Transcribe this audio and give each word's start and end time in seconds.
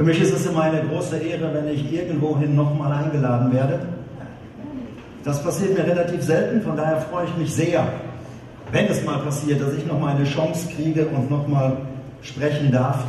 Für 0.00 0.06
mich 0.06 0.18
ist 0.18 0.32
es 0.32 0.46
immer 0.46 0.62
eine 0.62 0.80
große 0.80 1.18
Ehre, 1.18 1.52
wenn 1.52 1.68
ich 1.68 1.92
irgendwohin 1.92 2.56
nochmal 2.56 2.90
eingeladen 2.90 3.52
werde. 3.52 3.80
Das 5.24 5.44
passiert 5.44 5.76
mir 5.76 5.84
relativ 5.84 6.22
selten, 6.22 6.62
von 6.62 6.74
daher 6.74 7.02
freue 7.02 7.26
ich 7.26 7.36
mich 7.36 7.54
sehr, 7.54 7.86
wenn 8.72 8.86
es 8.86 9.04
mal 9.04 9.18
passiert, 9.18 9.60
dass 9.60 9.74
ich 9.74 9.84
nochmal 9.84 10.16
eine 10.16 10.24
Chance 10.24 10.70
kriege 10.74 11.06
und 11.06 11.30
nochmal 11.30 11.76
sprechen 12.22 12.72
darf. 12.72 13.04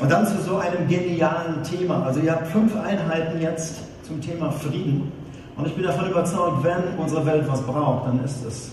Und 0.00 0.10
dann 0.10 0.26
zu 0.26 0.40
so 0.40 0.56
einem 0.56 0.88
genialen 0.88 1.62
Thema. 1.62 2.06
Also 2.06 2.20
ihr 2.20 2.32
habt 2.32 2.46
fünf 2.46 2.74
Einheiten 2.74 3.38
jetzt 3.42 3.82
zum 4.02 4.18
Thema 4.22 4.50
Frieden. 4.52 5.12
Und 5.58 5.66
ich 5.66 5.74
bin 5.74 5.84
davon 5.84 6.10
überzeugt, 6.10 6.64
wenn 6.64 6.98
unsere 6.98 7.26
Welt 7.26 7.44
was 7.48 7.60
braucht, 7.60 8.06
dann 8.06 8.24
ist 8.24 8.42
es 8.46 8.70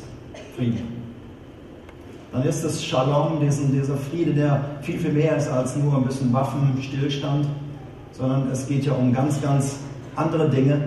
Frieden. 0.55 1.02
Dann 2.33 2.43
ist 2.45 2.63
es 2.63 2.83
Shalom, 2.83 3.39
diesen, 3.39 3.71
dieser 3.71 3.95
Friede, 3.95 4.33
der 4.33 4.65
viel, 4.81 4.97
viel 4.97 5.11
mehr 5.11 5.37
ist 5.37 5.47
als 5.49 5.75
nur 5.75 5.95
ein 5.95 6.03
bisschen 6.03 6.33
Waffenstillstand, 6.33 7.45
sondern 8.11 8.49
es 8.51 8.67
geht 8.67 8.85
ja 8.85 8.93
um 8.93 9.13
ganz, 9.13 9.39
ganz 9.39 9.75
andere 10.15 10.49
Dinge. 10.49 10.81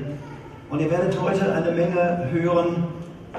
Und 0.70 0.80
ihr 0.80 0.90
werdet 0.90 1.16
heute 1.23 1.52
eine 1.54 1.70
Menge 1.70 2.28
hören, 2.32 2.82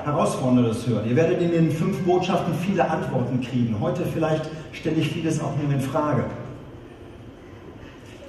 Herausforderndes 0.05 0.87
hören. 0.87 1.09
Ihr 1.09 1.17
werdet 1.17 1.41
in 1.41 1.51
den 1.51 1.69
fünf 1.69 1.99
Botschaften 2.05 2.53
viele 2.65 2.89
Antworten 2.89 3.41
kriegen. 3.41 3.75
Heute 3.81 4.03
vielleicht 4.05 4.49
stelle 4.71 4.95
ich 4.95 5.09
vieles 5.09 5.41
auch 5.41 5.51
nur 5.61 5.73
in 5.73 5.81
Frage. 5.81 6.23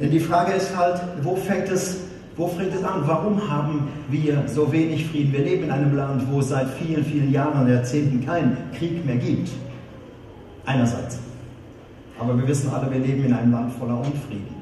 Denn 0.01 0.11
die 0.11 0.19
Frage 0.19 0.55
ist 0.55 0.77
halt, 0.77 1.01
wo 1.23 1.37
fängt 1.37 1.69
es, 1.69 1.99
wo 2.37 2.49
fängt 2.49 2.75
es 2.75 2.83
an? 2.83 3.03
Warum 3.07 3.49
haben 3.49 3.87
wir 4.09 4.43
so 4.49 4.73
wenig 4.73 5.07
Frieden? 5.07 5.33
Wir 5.33 5.45
leben 5.45 5.65
in 5.65 5.71
einem 5.71 5.95
Land, 5.97 6.25
wo 6.33 6.41
es 6.41 6.49
seit 6.49 6.69
vielen, 6.71 7.05
vielen 7.05 7.31
Jahren 7.31 7.63
und 7.63 7.73
Jahrzehnten 7.73 8.27
keinen 8.27 8.57
Krieg 8.77 9.07
mehr 9.07 9.17
gibt. 9.17 9.51
Einerseits. 10.69 11.19
Aber 12.21 12.37
wir 12.37 12.47
wissen 12.47 12.71
alle, 12.71 12.93
wir 12.93 12.99
leben 12.99 13.25
in 13.25 13.33
einem 13.33 13.53
Land 13.53 13.73
voller 13.73 13.97
Unfrieden. 13.97 14.55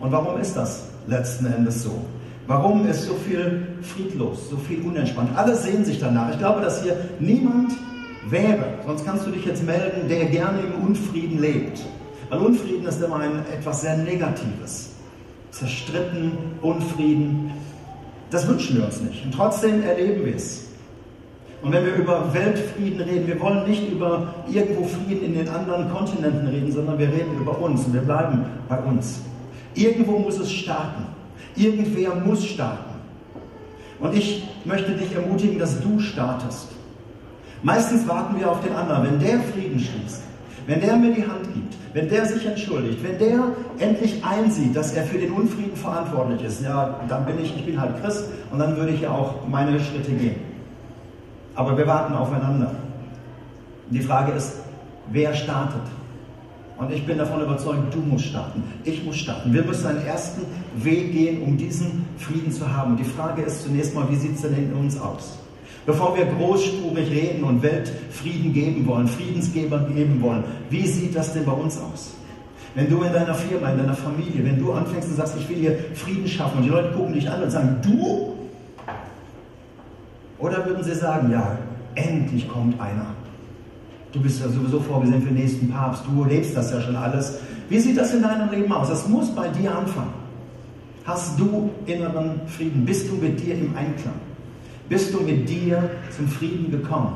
Und 0.00 0.12
warum 0.12 0.38
ist 0.38 0.54
das 0.54 0.84
letzten 1.06 1.46
Endes 1.46 1.82
so? 1.82 2.04
Warum 2.46 2.86
ist 2.86 3.04
so 3.04 3.14
viel 3.14 3.68
friedlos, 3.80 4.50
so 4.50 4.58
viel 4.58 4.82
unentspannt? 4.82 5.30
Alle 5.34 5.54
sehen 5.56 5.82
sich 5.82 5.98
danach. 5.98 6.30
Ich 6.32 6.38
glaube, 6.38 6.60
dass 6.60 6.82
hier 6.82 6.94
niemand 7.20 7.72
wäre, 8.28 8.74
sonst 8.86 9.06
kannst 9.06 9.26
du 9.26 9.30
dich 9.30 9.46
jetzt 9.46 9.64
melden, 9.64 10.08
der 10.10 10.26
gerne 10.26 10.58
im 10.60 10.86
Unfrieden 10.86 11.40
lebt. 11.40 11.80
Weil 12.28 12.40
Unfrieden 12.40 12.86
ist 12.86 13.02
immer 13.02 13.16
ein, 13.16 13.46
etwas 13.50 13.80
sehr 13.80 13.96
Negatives. 13.96 14.90
Zerstritten, 15.52 16.32
Unfrieden. 16.60 17.50
Das 18.30 18.46
wünschen 18.46 18.76
wir 18.76 18.84
uns 18.84 19.00
nicht. 19.00 19.24
Und 19.24 19.32
trotzdem 19.32 19.82
erleben 19.82 20.26
wir 20.26 20.36
es. 20.36 20.67
Und 21.60 21.72
wenn 21.72 21.84
wir 21.84 21.94
über 21.94 22.32
Weltfrieden 22.32 23.00
reden, 23.00 23.26
wir 23.26 23.40
wollen 23.40 23.68
nicht 23.68 23.90
über 23.90 24.34
irgendwo 24.50 24.84
Frieden 24.84 25.24
in 25.24 25.34
den 25.34 25.48
anderen 25.48 25.90
Kontinenten 25.90 26.46
reden, 26.46 26.70
sondern 26.70 26.98
wir 26.98 27.08
reden 27.08 27.36
über 27.40 27.58
uns 27.60 27.84
und 27.84 27.94
wir 27.94 28.02
bleiben 28.02 28.44
bei 28.68 28.78
uns. 28.78 29.20
Irgendwo 29.74 30.18
muss 30.18 30.38
es 30.38 30.52
starten. 30.52 31.04
Irgendwer 31.56 32.14
muss 32.14 32.44
starten. 32.44 32.94
Und 33.98 34.14
ich 34.14 34.48
möchte 34.64 34.92
dich 34.92 35.12
ermutigen, 35.14 35.58
dass 35.58 35.80
du 35.80 35.98
startest. 35.98 36.68
Meistens 37.62 38.06
warten 38.06 38.38
wir 38.38 38.50
auf 38.50 38.62
den 38.62 38.72
anderen. 38.74 39.04
Wenn 39.04 39.18
der 39.18 39.40
Frieden 39.40 39.80
schließt, 39.80 40.22
wenn 40.68 40.80
der 40.80 40.96
mir 40.96 41.12
die 41.12 41.22
Hand 41.22 41.52
gibt, 41.54 41.74
wenn 41.92 42.08
der 42.08 42.24
sich 42.26 42.46
entschuldigt, 42.46 43.02
wenn 43.02 43.18
der 43.18 43.42
endlich 43.78 44.22
einsieht, 44.24 44.76
dass 44.76 44.92
er 44.92 45.02
für 45.04 45.18
den 45.18 45.32
Unfrieden 45.32 45.74
verantwortlich 45.74 46.44
ist, 46.44 46.62
ja, 46.62 47.00
dann 47.08 47.26
bin 47.26 47.40
ich, 47.42 47.56
ich 47.56 47.66
bin 47.66 47.80
halt 47.80 48.00
Christ 48.00 48.26
und 48.52 48.60
dann 48.60 48.76
würde 48.76 48.92
ich 48.92 49.00
ja 49.00 49.10
auch 49.10 49.48
meine 49.48 49.80
Schritte 49.80 50.12
gehen. 50.12 50.47
Aber 51.58 51.76
wir 51.76 51.88
warten 51.88 52.14
aufeinander. 52.14 52.70
Die 53.90 53.98
Frage 53.98 54.30
ist, 54.30 54.60
wer 55.10 55.34
startet? 55.34 55.82
Und 56.76 56.92
ich 56.92 57.04
bin 57.04 57.18
davon 57.18 57.42
überzeugt, 57.42 57.92
du 57.92 57.98
musst 57.98 58.26
starten. 58.26 58.62
Ich 58.84 59.04
muss 59.04 59.16
starten. 59.16 59.52
Wir 59.52 59.64
müssen 59.64 59.88
einen 59.88 60.06
ersten 60.06 60.42
Weg 60.76 61.10
gehen, 61.10 61.42
um 61.42 61.56
diesen 61.56 62.06
Frieden 62.16 62.52
zu 62.52 62.72
haben. 62.72 62.92
Und 62.92 63.00
die 63.00 63.10
Frage 63.10 63.42
ist 63.42 63.64
zunächst 63.64 63.92
mal, 63.92 64.08
wie 64.08 64.14
sieht 64.14 64.36
es 64.36 64.42
denn 64.42 64.54
in 64.54 64.72
uns 64.72 65.00
aus? 65.00 65.36
Bevor 65.84 66.16
wir 66.16 66.26
großspurig 66.26 67.10
reden 67.10 67.42
und 67.42 67.60
Weltfrieden 67.60 68.52
geben 68.52 68.86
wollen, 68.86 69.08
Friedensgeber 69.08 69.80
geben 69.80 70.22
wollen, 70.22 70.44
wie 70.70 70.86
sieht 70.86 71.16
das 71.16 71.32
denn 71.32 71.44
bei 71.44 71.50
uns 71.50 71.76
aus? 71.76 72.12
Wenn 72.76 72.88
du 72.88 73.02
in 73.02 73.12
deiner 73.12 73.34
Firma, 73.34 73.70
in 73.70 73.78
deiner 73.78 73.96
Familie, 73.96 74.44
wenn 74.44 74.60
du 74.60 74.72
anfängst 74.72 75.08
und 75.08 75.16
sagst, 75.16 75.34
ich 75.36 75.48
will 75.48 75.56
hier 75.56 75.76
Frieden 75.94 76.28
schaffen 76.28 76.58
und 76.58 76.62
die 76.62 76.70
Leute 76.70 76.92
gucken 76.92 77.14
dich 77.14 77.28
an 77.28 77.42
und 77.42 77.50
sagen, 77.50 77.78
du? 77.82 78.37
Oder 80.38 80.64
würden 80.66 80.84
sie 80.84 80.94
sagen, 80.94 81.30
ja, 81.30 81.58
endlich 81.94 82.48
kommt 82.48 82.80
einer. 82.80 83.06
Du 84.12 84.20
bist 84.20 84.40
ja 84.40 84.48
sowieso 84.48 84.80
vorgesehen 84.80 85.20
für 85.20 85.28
den 85.28 85.36
nächsten 85.36 85.68
Papst, 85.68 86.04
du 86.06 86.24
lebst 86.24 86.56
das 86.56 86.72
ja 86.72 86.80
schon 86.80 86.96
alles. 86.96 87.38
Wie 87.68 87.78
sieht 87.78 87.98
das 87.98 88.14
in 88.14 88.22
deinem 88.22 88.50
Leben 88.50 88.72
aus? 88.72 88.88
Das 88.88 89.06
muss 89.08 89.34
bei 89.34 89.48
dir 89.48 89.76
anfangen. 89.76 90.14
Hast 91.04 91.38
du 91.38 91.70
inneren 91.86 92.40
Frieden? 92.46 92.84
Bist 92.84 93.10
du 93.10 93.16
mit 93.16 93.40
dir 93.40 93.54
im 93.54 93.76
Einklang? 93.76 94.14
bist 94.88 95.12
du 95.12 95.20
mit 95.20 95.48
dir 95.48 95.90
zum 96.16 96.28
Frieden 96.28 96.70
gekommen. 96.70 97.12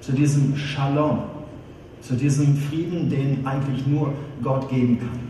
Zu 0.00 0.12
diesem 0.12 0.56
Shalom, 0.56 1.24
zu 2.00 2.14
diesem 2.14 2.56
Frieden, 2.56 3.10
den 3.10 3.46
eigentlich 3.46 3.86
nur 3.86 4.12
Gott 4.42 4.68
geben 4.68 4.98
kann. 4.98 5.25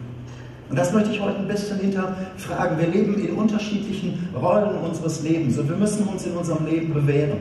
Und 0.68 0.76
das 0.76 0.92
möchte 0.92 1.10
ich 1.10 1.20
heute 1.20 1.38
ein 1.38 1.48
bisschen 1.48 1.78
hinterfragen. 1.78 2.78
Wir 2.78 2.88
leben 2.88 3.14
in 3.18 3.36
unterschiedlichen 3.36 4.28
Rollen 4.34 4.78
unseres 4.78 5.22
Lebens 5.22 5.58
und 5.58 5.68
wir 5.68 5.76
müssen 5.76 6.06
uns 6.08 6.26
in 6.26 6.32
unserem 6.32 6.66
Leben 6.66 6.92
bewähren. 6.92 7.38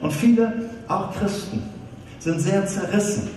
Und 0.00 0.12
viele, 0.12 0.52
auch 0.88 1.12
Christen, 1.14 1.62
sind 2.18 2.40
sehr 2.40 2.66
zerrissen. 2.66 3.28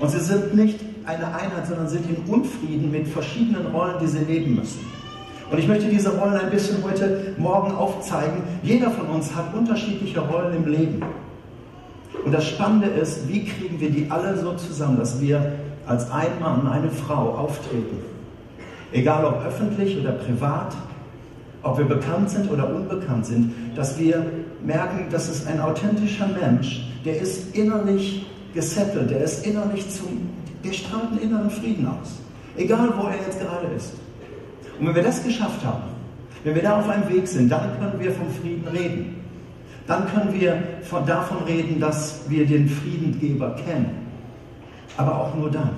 Und 0.00 0.10
sie 0.10 0.18
sind 0.18 0.54
nicht 0.56 0.80
eine 1.04 1.26
Einheit, 1.26 1.66
sondern 1.68 1.88
sind 1.88 2.04
in 2.08 2.32
Unfrieden 2.32 2.90
mit 2.90 3.08
verschiedenen 3.08 3.66
Rollen, 3.66 3.94
die 4.00 4.08
sie 4.08 4.24
leben 4.24 4.56
müssen. 4.56 4.80
Und 5.50 5.58
ich 5.58 5.68
möchte 5.68 5.88
diese 5.88 6.16
Rollen 6.16 6.34
ein 6.34 6.50
bisschen 6.50 6.82
heute 6.82 7.34
Morgen 7.36 7.72
aufzeigen. 7.72 8.42
Jeder 8.62 8.90
von 8.90 9.06
uns 9.08 9.34
hat 9.34 9.54
unterschiedliche 9.54 10.20
Rollen 10.20 10.56
im 10.56 10.66
Leben. 10.66 11.02
Und 12.24 12.32
das 12.32 12.46
Spannende 12.46 12.88
ist, 12.88 13.28
wie 13.28 13.44
kriegen 13.44 13.78
wir 13.78 13.90
die 13.90 14.10
alle 14.10 14.36
so 14.38 14.54
zusammen, 14.54 14.98
dass 14.98 15.20
wir 15.20 15.52
als 15.86 16.10
ein 16.10 16.40
Mann, 16.40 16.66
eine 16.66 16.90
Frau 16.90 17.34
auftreten. 17.36 18.11
Egal 18.92 19.24
ob 19.24 19.44
öffentlich 19.44 19.98
oder 19.98 20.12
privat, 20.12 20.74
ob 21.62 21.78
wir 21.78 21.84
bekannt 21.84 22.30
sind 22.30 22.50
oder 22.50 22.74
unbekannt 22.74 23.26
sind, 23.26 23.52
dass 23.74 23.98
wir 23.98 24.24
merken, 24.64 25.06
dass 25.10 25.28
es 25.28 25.46
ein 25.46 25.60
authentischer 25.60 26.28
Mensch, 26.28 26.88
der 27.04 27.20
ist 27.20 27.56
innerlich 27.56 28.26
gesettelt, 28.52 29.10
der 29.10 29.22
ist 29.22 29.46
innerlich 29.46 29.88
zum, 29.90 30.28
der 30.64 30.72
strahlt 30.72 31.12
einen 31.12 31.20
inneren 31.20 31.50
Frieden 31.50 31.86
aus. 31.86 32.18
Egal 32.56 32.92
wo 32.96 33.06
er 33.06 33.14
jetzt 33.26 33.40
gerade 33.40 33.66
ist. 33.74 33.94
Und 34.78 34.88
wenn 34.88 34.94
wir 34.94 35.02
das 35.02 35.22
geschafft 35.24 35.64
haben, 35.64 35.84
wenn 36.44 36.54
wir 36.54 36.62
da 36.62 36.80
auf 36.80 36.88
einem 36.88 37.08
Weg 37.08 37.26
sind, 37.26 37.50
dann 37.50 37.78
können 37.78 38.00
wir 38.00 38.12
vom 38.12 38.28
Frieden 38.28 38.66
reden. 38.68 39.16
Dann 39.86 40.06
können 40.08 40.38
wir 40.38 40.62
von, 40.82 41.06
davon 41.06 41.38
reden, 41.44 41.80
dass 41.80 42.20
wir 42.28 42.46
den 42.46 42.68
Friedengeber 42.68 43.56
kennen. 43.64 43.90
Aber 44.96 45.18
auch 45.18 45.34
nur 45.34 45.50
dann. 45.50 45.70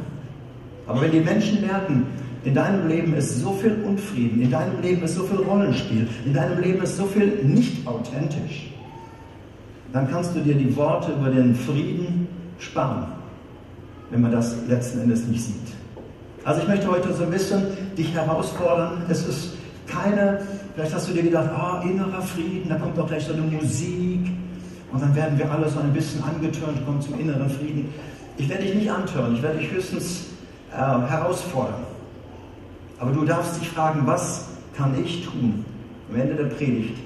Aber 0.87 1.01
wenn 1.01 1.13
die 1.13 1.21
Menschen 1.21 1.61
merken, 1.61 2.07
in 2.45 2.55
deinem 2.55 2.89
Leben 2.89 3.15
ist 3.15 3.41
so 3.41 3.53
viel 3.53 3.77
Unfrieden, 3.85 4.43
in 4.43 4.51
deinem 4.51 4.81
Leben 4.83 5.03
ist 5.03 5.15
so 5.15 5.25
viel 5.25 5.39
Rollenspiel, 5.39 6.07
in 6.27 6.35
deinem 6.35 6.61
Leben 6.61 6.83
ist 6.83 6.97
so 6.97 7.07
viel 7.07 7.43
nicht 7.43 7.87
authentisch, 7.87 8.71
dann 9.93 10.11
kannst 10.11 10.35
du 10.35 10.41
dir 10.41 10.55
die 10.55 10.75
Worte 10.77 11.13
über 11.13 11.31
den 11.31 11.55
Frieden 11.55 12.29
sparen, 12.59 13.07
wenn 14.11 14.21
man 14.21 14.33
das 14.33 14.57
letzten 14.69 15.01
Endes 15.01 15.27
nicht 15.27 15.43
sieht. 15.43 15.55
Also 16.45 16.61
ich 16.61 16.69
möchte 16.69 16.89
heute 16.91 17.13
so 17.15 17.25
ein 17.25 17.31
bisschen 17.31 17.63
dich 17.97 18.13
herausfordern. 18.13 19.03
Es 19.09 19.27
ist 19.27 19.53
keine, 19.87 20.43
vielleicht 20.75 20.95
hast 20.95 21.09
du 21.09 21.15
dir 21.15 21.23
gedacht, 21.23 21.49
ah, 21.49 21.83
innerer 21.83 22.21
Frieden, 22.21 22.69
da 22.69 22.75
kommt 22.75 22.99
doch 22.99 23.07
gleich 23.07 23.25
so 23.25 23.33
eine 23.33 23.43
Musik 23.43 24.31
und 24.93 25.01
dann 25.01 25.15
werden 25.15 25.39
wir 25.39 25.51
alle 25.51 25.69
so 25.71 25.81
ein 25.81 25.93
bisschen 25.93 26.23
angetörnt, 26.23 26.85
kommen 26.85 27.01
zum 27.01 27.19
inneren 27.19 27.49
Frieden. 27.49 27.89
Ich 28.37 28.49
werde 28.49 28.65
dich 28.65 28.75
nicht 28.75 28.91
antören, 28.91 29.35
ich 29.35 29.43
werde 29.43 29.59
dich 29.59 29.71
höchstens 29.71 30.25
äh, 30.73 30.77
herausfordern. 30.77 31.94
Aber 32.99 33.11
du 33.11 33.25
darfst 33.25 33.61
dich 33.61 33.69
fragen, 33.69 34.03
was 34.07 34.49
kann 34.77 34.95
ich 35.03 35.27
tun 35.27 35.65
am 36.11 36.21
Ende 36.21 36.35
der 36.35 36.45
Predigt, 36.45 36.97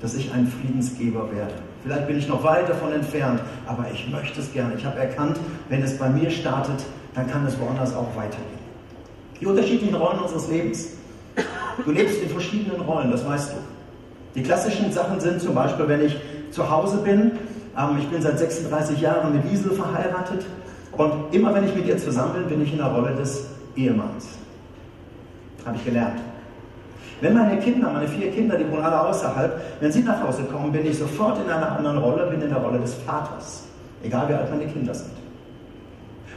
dass 0.00 0.14
ich 0.14 0.32
ein 0.32 0.46
Friedensgeber 0.46 1.30
werde? 1.34 1.54
Vielleicht 1.82 2.06
bin 2.06 2.18
ich 2.18 2.28
noch 2.28 2.42
weit 2.42 2.68
davon 2.68 2.92
entfernt, 2.92 3.40
aber 3.66 3.86
ich 3.92 4.10
möchte 4.10 4.40
es 4.40 4.52
gerne. 4.52 4.74
Ich 4.74 4.84
habe 4.84 4.98
erkannt, 4.98 5.38
wenn 5.68 5.82
es 5.82 5.98
bei 5.98 6.08
mir 6.08 6.30
startet, 6.30 6.84
dann 7.14 7.30
kann 7.30 7.46
es 7.46 7.58
woanders 7.60 7.94
auch 7.94 8.16
weitergehen. 8.16 8.66
Die 9.40 9.46
unterschiedlichen 9.46 9.94
Rollen 9.94 10.18
unseres 10.18 10.48
Lebens. 10.48 10.88
Du 11.84 11.92
lebst 11.92 12.22
in 12.22 12.28
verschiedenen 12.30 12.80
Rollen, 12.80 13.10
das 13.10 13.24
weißt 13.26 13.52
du. 13.52 13.56
Die 14.34 14.42
klassischen 14.42 14.90
Sachen 14.92 15.20
sind 15.20 15.40
zum 15.40 15.54
Beispiel, 15.54 15.86
wenn 15.88 16.04
ich 16.04 16.16
zu 16.50 16.68
Hause 16.70 16.98
bin, 16.98 17.32
ähm, 17.76 17.98
ich 17.98 18.08
bin 18.08 18.20
seit 18.22 18.38
36 18.38 19.00
Jahren 19.00 19.34
mit 19.34 19.50
Liesel 19.50 19.72
verheiratet 19.72 20.44
und 20.92 21.34
immer 21.34 21.54
wenn 21.54 21.64
ich 21.64 21.74
mit 21.74 21.86
ihr 21.86 21.98
zusammen 21.98 22.32
bin, 22.34 22.46
bin 22.48 22.62
ich 22.62 22.72
in 22.72 22.78
der 22.78 22.88
Rolle 22.88 23.14
des 23.14 23.44
Ehemanns. 23.76 24.26
Habe 25.66 25.76
ich 25.76 25.84
gelernt. 25.84 26.20
Wenn 27.20 27.34
meine 27.34 27.58
Kinder, 27.58 27.90
meine 27.90 28.06
vier 28.06 28.30
Kinder, 28.30 28.56
die 28.56 28.70
wohnen 28.70 28.84
alle 28.84 29.08
außerhalb, 29.08 29.60
wenn 29.80 29.90
sie 29.90 30.02
nach 30.02 30.22
Hause 30.22 30.44
kommen, 30.44 30.70
bin 30.70 30.86
ich 30.86 30.98
sofort 30.98 31.38
in 31.42 31.50
einer 31.50 31.76
anderen 31.76 31.98
Rolle, 31.98 32.26
bin 32.26 32.40
in 32.40 32.50
der 32.50 32.58
Rolle 32.58 32.78
des 32.78 32.94
Vaters. 32.94 33.64
Egal 34.02 34.28
wie 34.28 34.34
alt 34.34 34.50
meine 34.50 34.66
Kinder 34.66 34.94
sind. 34.94 35.12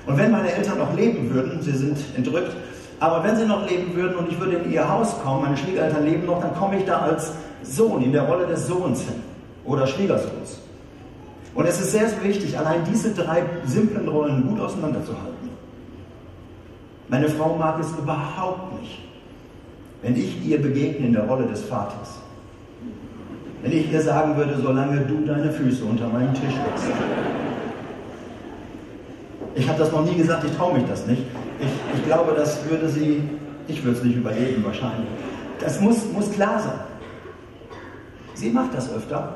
Und 0.05 0.17
wenn 0.17 0.31
meine 0.31 0.51
Eltern 0.51 0.77
noch 0.77 0.95
leben 0.95 1.33
würden, 1.33 1.61
sie 1.61 1.73
sind 1.73 1.97
entrückt, 2.15 2.55
aber 2.99 3.23
wenn 3.23 3.35
sie 3.35 3.45
noch 3.45 3.69
leben 3.69 3.93
würden 3.95 4.15
und 4.15 4.31
ich 4.31 4.39
würde 4.39 4.57
in 4.57 4.71
ihr 4.71 4.89
Haus 4.89 5.15
kommen, 5.21 5.43
meine 5.43 5.57
Schwiegereltern 5.57 6.05
leben 6.05 6.25
noch, 6.25 6.41
dann 6.41 6.55
komme 6.55 6.77
ich 6.77 6.85
da 6.85 6.99
als 6.99 7.33
Sohn, 7.63 8.01
in 8.01 8.11
der 8.11 8.23
Rolle 8.23 8.47
des 8.47 8.67
Sohns 8.67 9.01
hin 9.01 9.21
oder 9.65 9.85
Schwiegersohns. 9.85 10.59
Und 11.53 11.65
es 11.65 11.79
ist 11.79 11.91
sehr, 11.91 12.07
sehr 12.07 12.23
wichtig, 12.23 12.57
allein 12.57 12.83
diese 12.89 13.13
drei 13.13 13.43
simplen 13.65 14.07
Rollen 14.07 14.47
gut 14.47 14.59
auseinanderzuhalten. 14.59 15.49
Meine 17.09 17.27
Frau 17.27 17.55
mag 17.55 17.79
es 17.79 17.91
überhaupt 17.91 18.79
nicht, 18.79 18.99
wenn 20.01 20.15
ich 20.15 20.45
ihr 20.45 20.61
begegne 20.61 21.07
in 21.07 21.13
der 21.13 21.23
Rolle 21.23 21.45
des 21.45 21.61
Vaters. 21.61 22.19
Wenn 23.61 23.73
ich 23.73 23.91
ihr 23.91 24.01
sagen 24.01 24.37
würde, 24.37 24.57
solange 24.61 25.01
du 25.01 25.25
deine 25.25 25.51
Füße 25.51 25.83
unter 25.83 26.07
meinen 26.07 26.33
Tisch 26.33 26.43
legst. 26.43 26.85
Ich 29.55 29.67
habe 29.67 29.79
das 29.79 29.91
noch 29.91 30.05
nie 30.05 30.15
gesagt, 30.15 30.45
ich 30.45 30.55
traue 30.55 30.75
mich 30.75 30.87
das 30.87 31.05
nicht. 31.05 31.23
Ich, 31.59 31.97
ich 31.97 32.05
glaube, 32.05 32.33
das 32.35 32.69
würde 32.69 32.87
sie, 32.87 33.21
ich 33.67 33.83
würde 33.83 33.97
es 33.97 34.03
nicht 34.03 34.15
überleben 34.15 34.63
wahrscheinlich. 34.63 35.09
Das 35.59 35.81
muss, 35.81 36.05
muss 36.13 36.31
klar 36.31 36.59
sein. 36.59 36.79
Sie 38.35 38.51
macht 38.51 38.73
das 38.73 38.93
öfter. 38.93 39.35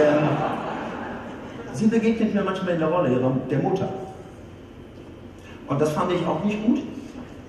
Ähm, 0.00 0.28
sie 1.72 1.86
begegnet 1.86 2.32
mir 2.32 2.44
manchmal 2.44 2.74
in 2.74 2.78
der 2.78 2.88
Rolle 2.88 3.10
ihrer, 3.10 3.36
der 3.50 3.58
Mutter. 3.58 3.88
Und 5.66 5.80
das 5.80 5.90
fand 5.90 6.12
ich 6.12 6.24
auch 6.24 6.44
nicht 6.44 6.64
gut. 6.64 6.78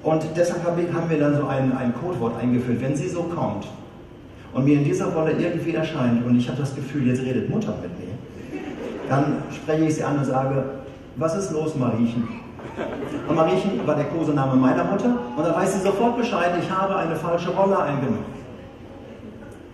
Und 0.03 0.25
deshalb 0.35 0.65
haben 0.65 1.09
wir 1.09 1.19
dann 1.19 1.37
so 1.37 1.47
ein, 1.47 1.75
ein 1.77 1.93
Codewort 1.95 2.37
eingeführt. 2.37 2.81
Wenn 2.81 2.95
sie 2.95 3.07
so 3.07 3.23
kommt 3.23 3.67
und 4.53 4.65
mir 4.65 4.77
in 4.77 4.83
dieser 4.83 5.07
Rolle 5.07 5.31
irgendwie 5.31 5.73
erscheint 5.73 6.25
und 6.25 6.37
ich 6.37 6.47
habe 6.49 6.59
das 6.59 6.75
Gefühl, 6.75 7.07
jetzt 7.07 7.21
redet 7.21 7.49
Mutter 7.49 7.73
mit 7.81 7.97
mir, 7.97 8.13
dann 9.09 9.43
spreche 9.51 9.85
ich 9.85 9.95
sie 9.95 10.03
an 10.03 10.17
und 10.17 10.25
sage, 10.25 10.63
was 11.15 11.35
ist 11.37 11.51
los, 11.51 11.75
Mariechen? 11.75 12.27
Und 13.27 13.35
Mariechen 13.35 13.85
war 13.85 13.95
der 13.95 14.05
Kosename 14.05 14.55
meiner 14.55 14.83
Mutter 14.83 15.17
und 15.37 15.43
dann 15.43 15.55
weiß 15.55 15.73
sie 15.73 15.81
sofort 15.81 16.17
Bescheid, 16.17 16.51
ich 16.61 16.69
habe 16.69 16.97
eine 16.97 17.15
falsche 17.15 17.51
Rolle 17.51 17.79
eingenommen. 17.79 18.25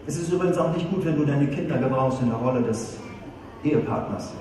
Es 0.05 0.17
ist 0.17 0.31
übrigens 0.31 0.57
auch 0.57 0.73
nicht 0.73 0.89
gut, 0.91 1.05
wenn 1.05 1.15
du 1.15 1.25
deine 1.25 1.47
Kinder 1.47 1.77
gebrauchst 1.77 2.21
in 2.21 2.29
der 2.29 2.37
Rolle 2.37 2.61
des 2.61 2.97
Ehepartners. 3.63 4.33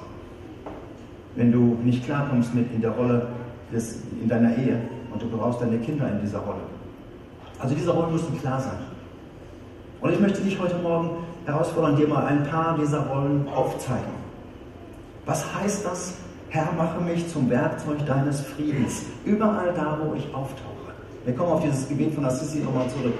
Wenn 1.35 1.53
du 1.53 1.79
nicht 1.83 2.05
klarkommst 2.05 2.55
mit 2.55 2.73
in 2.75 2.81
der 2.81 2.91
Rolle 2.91 3.29
des, 3.73 4.03
in 4.21 4.29
deiner 4.29 4.57
Ehe 4.57 4.81
und 5.13 5.23
du 5.23 5.29
brauchst 5.29 5.61
deine 5.61 5.79
Kinder 5.79 6.09
in 6.11 6.21
dieser 6.21 6.39
Rolle. 6.39 6.61
Also 7.59 7.75
diese 7.75 7.91
Rollen 7.91 8.13
müssen 8.13 8.39
klar 8.41 8.61
sein. 8.61 8.79
Und 10.01 10.13
ich 10.13 10.21
möchte 10.21 10.41
dich 10.41 10.59
heute 10.61 10.77
Morgen 10.77 11.11
herausfordern, 11.45 11.97
dir 11.97 12.07
mal 12.07 12.27
ein 12.27 12.45
paar 12.45 12.77
dieser 12.79 13.07
Rollen 13.07 13.49
aufzeigen. 13.49 14.13
Was 15.27 15.45
heißt 15.55 15.85
das? 15.85 16.15
Herr, 16.51 16.73
mache 16.77 17.01
mich 17.01 17.29
zum 17.29 17.51
Werkzeug 17.51 18.07
deines 18.07 18.41
Friedens. 18.41 19.03
Überall 19.25 19.73
da, 19.75 19.99
wo 20.03 20.15
ich 20.15 20.25
auftauche. 20.35 20.93
Wir 21.25 21.35
kommen 21.35 21.53
auf 21.53 21.63
dieses 21.63 21.89
Gebet 21.89 22.15
von 22.15 22.25
Assisi 22.25 22.61
nochmal 22.61 22.89
zurück. 22.89 23.15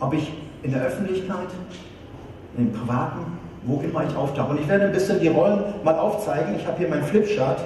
Ob 0.00 0.12
ich 0.12 0.32
in 0.62 0.72
der 0.72 0.82
Öffentlichkeit, 0.82 1.48
in 2.58 2.66
den 2.66 2.72
Privaten, 2.74 3.20
wo 3.62 3.80
immer 3.80 4.04
ich 4.04 4.14
auftauche. 4.16 4.50
Und 4.50 4.60
ich 4.60 4.68
werde 4.68 4.86
ein 4.86 4.92
bisschen 4.92 5.20
die 5.20 5.28
Rollen 5.28 5.62
mal 5.82 5.98
aufzeigen. 5.98 6.56
Ich 6.56 6.66
habe 6.66 6.78
hier 6.78 6.88
meinen 6.88 7.04
Flipchart 7.04 7.60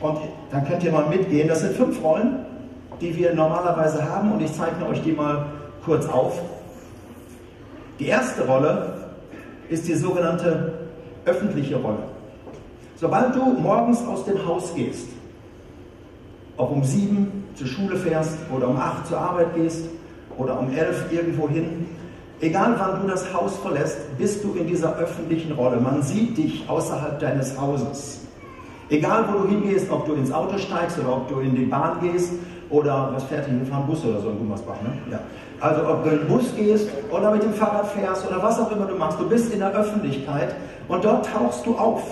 und 0.00 0.18
dann 0.50 0.66
könnt 0.66 0.82
ihr 0.84 0.92
mal 0.92 1.08
mitgehen. 1.08 1.48
Das 1.48 1.60
sind 1.60 1.74
fünf 1.74 2.02
Rollen, 2.02 2.44
die 3.00 3.16
wir 3.16 3.34
normalerweise 3.34 4.08
haben 4.08 4.32
und 4.32 4.40
ich 4.40 4.52
zeichne 4.52 4.86
euch 4.88 5.02
die 5.02 5.12
mal 5.12 5.46
kurz 5.84 6.06
auf. 6.06 6.40
Die 7.98 8.06
erste 8.06 8.46
Rolle 8.46 9.10
ist 9.68 9.88
die 9.88 9.94
sogenannte 9.94 10.72
öffentliche 11.24 11.76
Rolle. 11.76 12.04
Sobald 12.96 13.34
du 13.34 13.42
morgens 13.44 14.06
aus 14.06 14.24
dem 14.24 14.46
Haus 14.46 14.74
gehst, 14.74 15.08
ob 16.56 16.70
um 16.70 16.82
sieben 16.84 17.44
zur 17.54 17.66
Schule 17.66 17.96
fährst 17.96 18.38
oder 18.54 18.68
um 18.68 18.76
acht 18.76 19.06
zur 19.06 19.18
Arbeit 19.18 19.54
gehst 19.54 19.84
oder 20.38 20.58
um 20.58 20.74
elf 20.74 21.10
irgendwo 21.10 21.48
hin, 21.48 21.86
egal 22.40 22.74
wann 22.78 23.02
du 23.02 23.08
das 23.08 23.32
Haus 23.34 23.56
verlässt, 23.56 23.98
bist 24.18 24.44
du 24.44 24.54
in 24.54 24.66
dieser 24.66 24.96
öffentlichen 24.96 25.52
Rolle. 25.52 25.78
Man 25.80 26.02
sieht 26.02 26.36
dich 26.36 26.68
außerhalb 26.68 27.18
deines 27.18 27.58
Hauses. 27.60 28.20
Egal 28.88 29.24
wo 29.28 29.38
du 29.40 29.48
hingehst, 29.48 29.90
ob 29.90 30.06
du 30.06 30.14
ins 30.14 30.32
Auto 30.32 30.58
steigst 30.58 30.98
oder 30.98 31.16
ob 31.16 31.28
du 31.28 31.40
in 31.40 31.54
die 31.54 31.64
Bahn 31.64 31.98
gehst 32.00 32.32
oder 32.70 33.10
was 33.12 33.24
fährt 33.24 33.46
hier, 33.46 33.58
wir 33.58 33.66
fahren 33.66 33.86
Bus 33.86 34.04
oder 34.04 34.20
so 34.20 34.30
in 34.30 34.38
Gummersbach, 34.38 34.80
ne? 34.82 34.92
Ja. 35.10 35.20
Also 35.60 35.88
ob 35.88 36.04
du 36.04 36.10
in 36.10 36.18
den 36.18 36.28
Bus 36.28 36.54
gehst 36.54 36.88
oder 37.10 37.30
mit 37.30 37.42
dem 37.42 37.54
Fahrrad 37.54 37.86
fährst 37.88 38.26
oder 38.28 38.42
was 38.42 38.60
auch 38.60 38.70
immer 38.70 38.86
du 38.86 38.94
machst, 38.94 39.18
du 39.18 39.28
bist 39.28 39.52
in 39.52 39.60
der 39.60 39.72
Öffentlichkeit 39.72 40.54
und 40.88 41.04
dort 41.04 41.26
tauchst 41.26 41.64
du 41.66 41.76
auf. 41.76 42.02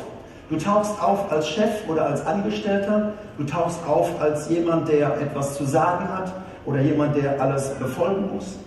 Du 0.50 0.56
tauchst 0.56 1.03
auf 1.03 1.31
als 1.31 1.49
Chef 1.49 1.88
oder 1.88 2.06
als 2.06 2.26
Angestellter, 2.26 3.12
du 3.38 3.44
tauchst 3.44 3.79
auf 3.87 4.11
als 4.21 4.49
jemand, 4.49 4.88
der 4.88 5.21
etwas 5.21 5.56
zu 5.56 5.65
sagen 5.65 6.09
hat 6.09 6.32
oder 6.67 6.81
jemand, 6.81 7.17
der 7.17 7.41
alles 7.41 7.71
befolgen 7.71 8.31
muss. 8.35 8.59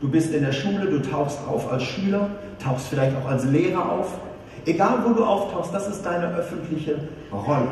Du 0.00 0.08
bist 0.10 0.34
in 0.34 0.44
der 0.44 0.52
Schule, 0.52 0.86
du 0.86 1.00
tauchst 1.00 1.38
auf 1.48 1.72
als 1.72 1.82
Schüler, 1.84 2.28
tauchst 2.62 2.88
vielleicht 2.88 3.16
auch 3.16 3.28
als 3.28 3.44
Lehrer 3.44 3.90
auf. 3.90 4.12
Egal 4.66 4.98
wo 5.04 5.12
du 5.12 5.24
auftauchst, 5.24 5.74
das 5.74 5.88
ist 5.88 6.04
deine 6.04 6.34
öffentliche 6.34 6.96
Rolle. 7.32 7.68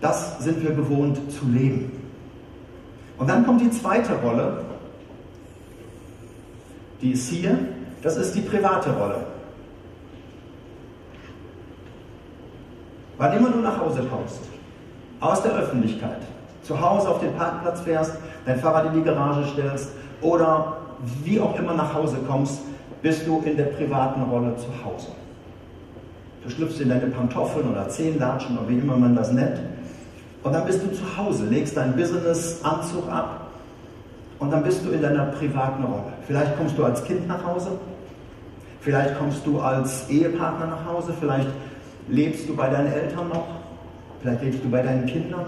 Das 0.00 0.42
sind 0.42 0.62
wir 0.62 0.72
gewohnt 0.72 1.18
zu 1.30 1.46
leben. 1.46 1.92
Und 3.18 3.28
dann 3.28 3.44
kommt 3.44 3.60
die 3.60 3.70
zweite 3.70 4.14
Rolle, 4.14 4.64
die 7.02 7.12
ist 7.12 7.28
hier, 7.28 7.58
das 8.02 8.16
ist 8.16 8.34
die 8.34 8.40
private 8.40 8.90
Rolle. 8.90 9.26
Wann 13.18 13.36
immer 13.36 13.50
du 13.50 13.58
nach 13.58 13.78
Hause 13.78 14.02
kommst, 14.10 14.40
aus 15.20 15.42
der 15.42 15.52
Öffentlichkeit, 15.52 16.22
zu 16.62 16.80
Hause 16.80 17.10
auf 17.10 17.20
den 17.20 17.34
Parkplatz 17.34 17.80
fährst, 17.82 18.14
dein 18.46 18.58
Fahrrad 18.58 18.86
in 18.86 18.94
die 18.94 19.02
Garage 19.02 19.46
stellst 19.52 19.90
oder 20.22 20.78
wie 21.22 21.38
auch 21.38 21.58
immer 21.58 21.74
nach 21.74 21.92
Hause 21.92 22.16
kommst, 22.26 22.60
bist 23.02 23.26
du 23.26 23.42
in 23.44 23.58
der 23.58 23.64
privaten 23.64 24.22
Rolle 24.22 24.56
zu 24.56 24.68
Hause. 24.82 25.08
Du 26.42 26.50
schlüpfst 26.50 26.80
in 26.80 26.88
deine 26.88 27.06
Pantoffeln 27.06 27.70
oder 27.70 27.88
Zehenlatschen 27.88 28.58
oder 28.58 28.68
wie 28.68 28.78
immer 28.78 28.96
man 28.96 29.14
das 29.14 29.32
nennt. 29.32 29.60
Und 30.42 30.52
dann 30.52 30.64
bist 30.66 30.82
du 30.82 30.90
zu 30.92 31.16
Hause, 31.16 31.44
legst 31.46 31.76
deinen 31.76 31.94
Business-Anzug 31.94 33.08
ab 33.10 33.48
und 34.38 34.50
dann 34.50 34.62
bist 34.62 34.84
du 34.84 34.90
in 34.90 35.02
deiner 35.02 35.26
privaten 35.26 35.84
Rolle. 35.84 36.14
Vielleicht 36.26 36.56
kommst 36.56 36.78
du 36.78 36.84
als 36.84 37.04
Kind 37.04 37.28
nach 37.28 37.44
Hause, 37.44 37.72
vielleicht 38.80 39.18
kommst 39.18 39.46
du 39.46 39.60
als 39.60 40.08
Ehepartner 40.08 40.66
nach 40.66 40.84
Hause, 40.86 41.12
vielleicht 41.20 41.48
lebst 42.08 42.48
du 42.48 42.56
bei 42.56 42.70
deinen 42.70 42.90
Eltern 42.90 43.28
noch, 43.28 43.46
vielleicht 44.22 44.42
lebst 44.42 44.64
du 44.64 44.70
bei 44.70 44.82
deinen 44.82 45.04
Kindern. 45.04 45.44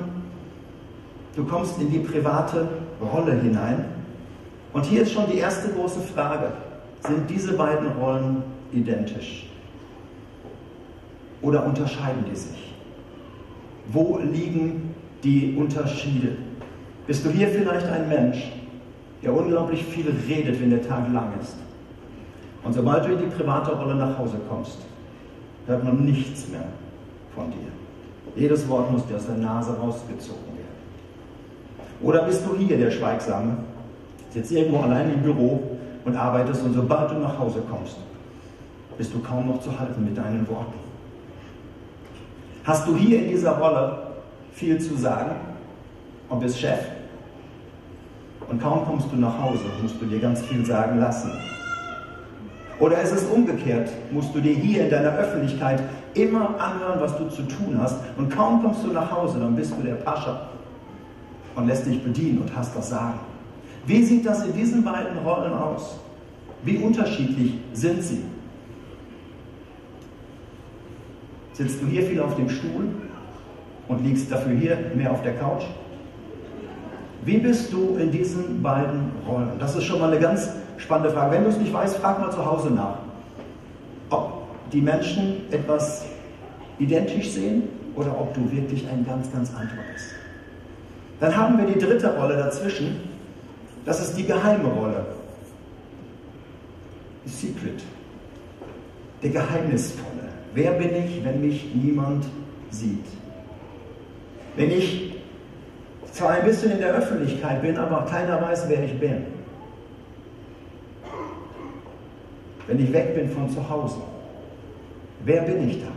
Du 1.34 1.44
kommst 1.46 1.80
in 1.80 1.90
die 1.90 2.00
private 2.00 2.68
Rolle 3.00 3.32
hinein. 3.32 3.86
Und 4.74 4.84
hier 4.84 5.02
ist 5.02 5.12
schon 5.12 5.24
die 5.30 5.38
erste 5.38 5.70
große 5.70 6.00
Frage. 6.00 6.52
Sind 7.06 7.28
diese 7.30 7.54
beiden 7.54 7.88
Rollen 7.98 8.42
identisch? 8.72 9.51
Oder 11.42 11.66
unterscheiden 11.66 12.24
die 12.30 12.36
sich? 12.36 12.72
Wo 13.88 14.18
liegen 14.18 14.94
die 15.24 15.56
Unterschiede? 15.58 16.36
Bist 17.06 17.24
du 17.26 17.30
hier 17.30 17.48
vielleicht 17.48 17.86
ein 17.86 18.08
Mensch, 18.08 18.52
der 19.22 19.34
unglaublich 19.34 19.84
viel 19.84 20.12
redet, 20.28 20.60
wenn 20.60 20.70
der 20.70 20.86
Tag 20.86 21.12
lang 21.12 21.32
ist? 21.40 21.56
Und 22.64 22.72
sobald 22.72 23.04
du 23.04 23.12
in 23.12 23.18
die 23.18 23.36
private 23.36 23.72
Rolle 23.72 23.96
nach 23.96 24.16
Hause 24.16 24.36
kommst, 24.48 24.78
hört 25.66 25.84
man 25.84 26.04
nichts 26.04 26.48
mehr 26.48 26.64
von 27.34 27.50
dir. 27.50 28.40
Jedes 28.40 28.68
Wort 28.68 28.90
muss 28.90 29.04
dir 29.06 29.16
aus 29.16 29.26
der 29.26 29.36
Nase 29.36 29.76
rausgezogen 29.76 30.46
werden. 30.46 30.62
Oder 32.02 32.22
bist 32.22 32.46
du 32.46 32.56
hier 32.56 32.78
der 32.78 32.90
Schweigsame, 32.90 33.56
sitzt 34.30 34.52
irgendwo 34.52 34.78
allein 34.78 35.12
im 35.12 35.22
Büro 35.22 35.76
und 36.04 36.16
arbeitest 36.16 36.64
und 36.64 36.74
sobald 36.74 37.10
du 37.10 37.14
nach 37.16 37.38
Hause 37.38 37.62
kommst, 37.68 37.96
bist 38.96 39.12
du 39.12 39.18
kaum 39.20 39.48
noch 39.48 39.60
zu 39.60 39.78
halten 39.78 40.04
mit 40.04 40.16
deinen 40.16 40.48
Worten. 40.48 40.81
Hast 42.64 42.86
du 42.86 42.96
hier 42.96 43.24
in 43.24 43.28
dieser 43.28 43.58
Rolle 43.58 43.98
viel 44.52 44.78
zu 44.80 44.96
sagen 44.96 45.32
und 46.28 46.40
bist 46.40 46.60
Chef? 46.60 46.78
Und 48.48 48.62
kaum 48.62 48.84
kommst 48.84 49.08
du 49.10 49.16
nach 49.16 49.36
Hause, 49.42 49.64
musst 49.82 50.00
du 50.00 50.06
dir 50.06 50.20
ganz 50.20 50.42
viel 50.42 50.64
sagen 50.64 51.00
lassen. 51.00 51.32
Oder 52.78 53.00
ist 53.00 53.12
es 53.12 53.24
umgekehrt? 53.24 53.90
Musst 54.12 54.34
du 54.34 54.40
dir 54.40 54.54
hier 54.54 54.84
in 54.84 54.90
deiner 54.90 55.16
Öffentlichkeit 55.16 55.82
immer 56.14 56.60
anhören, 56.60 57.00
was 57.00 57.16
du 57.16 57.28
zu 57.30 57.42
tun 57.42 57.78
hast 57.80 57.96
und 58.16 58.30
kaum 58.30 58.62
kommst 58.62 58.84
du 58.84 58.92
nach 58.92 59.10
Hause, 59.10 59.40
dann 59.40 59.56
bist 59.56 59.72
du 59.76 59.82
der 59.82 59.94
Pascha 59.94 60.48
und 61.56 61.66
lässt 61.66 61.86
dich 61.86 62.02
bedienen 62.02 62.42
und 62.42 62.56
hast 62.56 62.76
das 62.76 62.90
Sagen. 62.90 63.18
Wie 63.86 64.02
sieht 64.04 64.24
das 64.24 64.44
in 64.44 64.52
diesen 64.52 64.84
beiden 64.84 65.18
Rollen 65.18 65.52
aus? 65.52 65.98
Wie 66.62 66.78
unterschiedlich 66.78 67.54
sind 67.72 68.02
sie? 68.02 68.22
Sitzt 71.52 71.82
du 71.82 71.86
hier 71.86 72.02
viel 72.02 72.20
auf 72.20 72.34
dem 72.36 72.48
Stuhl 72.48 72.88
und 73.88 74.04
liegst 74.04 74.30
dafür 74.30 74.52
hier 74.52 74.78
mehr 74.94 75.10
auf 75.10 75.22
der 75.22 75.34
Couch? 75.34 75.64
Wie 77.24 77.38
bist 77.38 77.72
du 77.72 77.96
in 77.96 78.10
diesen 78.10 78.62
beiden 78.62 79.12
Rollen? 79.28 79.58
Das 79.58 79.76
ist 79.76 79.84
schon 79.84 80.00
mal 80.00 80.10
eine 80.10 80.20
ganz 80.20 80.50
spannende 80.78 81.10
Frage. 81.10 81.32
Wenn 81.32 81.44
du 81.44 81.50
es 81.50 81.58
nicht 81.58 81.72
weißt, 81.72 81.98
frag 81.98 82.20
mal 82.20 82.32
zu 82.32 82.44
Hause 82.44 82.70
nach, 82.70 82.98
ob 84.10 84.42
die 84.72 84.80
Menschen 84.80 85.52
etwas 85.52 86.04
identisch 86.78 87.30
sehen 87.30 87.64
oder 87.94 88.18
ob 88.18 88.34
du 88.34 88.50
wirklich 88.50 88.88
ein 88.88 89.06
ganz, 89.06 89.30
ganz 89.32 89.50
anderer 89.50 89.82
bist. 89.92 90.06
Dann 91.20 91.36
haben 91.36 91.58
wir 91.58 91.66
die 91.66 91.78
dritte 91.78 92.16
Rolle 92.16 92.36
dazwischen. 92.36 92.96
Das 93.84 94.00
ist 94.00 94.16
die 94.16 94.24
geheime 94.24 94.68
Rolle. 94.68 95.06
Secret. 97.26 97.82
Der 99.22 99.30
Geheimnisvolle. 99.30 100.08
Wer 100.54 100.72
bin 100.72 100.94
ich, 100.94 101.24
wenn 101.24 101.40
mich 101.40 101.74
niemand 101.74 102.24
sieht? 102.70 103.04
Wenn 104.56 104.70
ich 104.70 105.14
zwar 106.12 106.30
ein 106.30 106.44
bisschen 106.44 106.72
in 106.72 106.78
der 106.78 106.94
Öffentlichkeit 106.94 107.62
bin, 107.62 107.76
aber 107.76 108.04
keiner 108.04 108.40
weiß, 108.40 108.68
wer 108.68 108.84
ich 108.84 108.98
bin. 109.00 109.24
Wenn 112.66 112.78
ich 112.78 112.92
weg 112.92 113.14
bin 113.14 113.30
von 113.30 113.48
zu 113.50 113.68
Hause, 113.68 113.96
wer 115.24 115.42
bin 115.42 115.68
ich 115.68 115.80
da? 115.80 115.88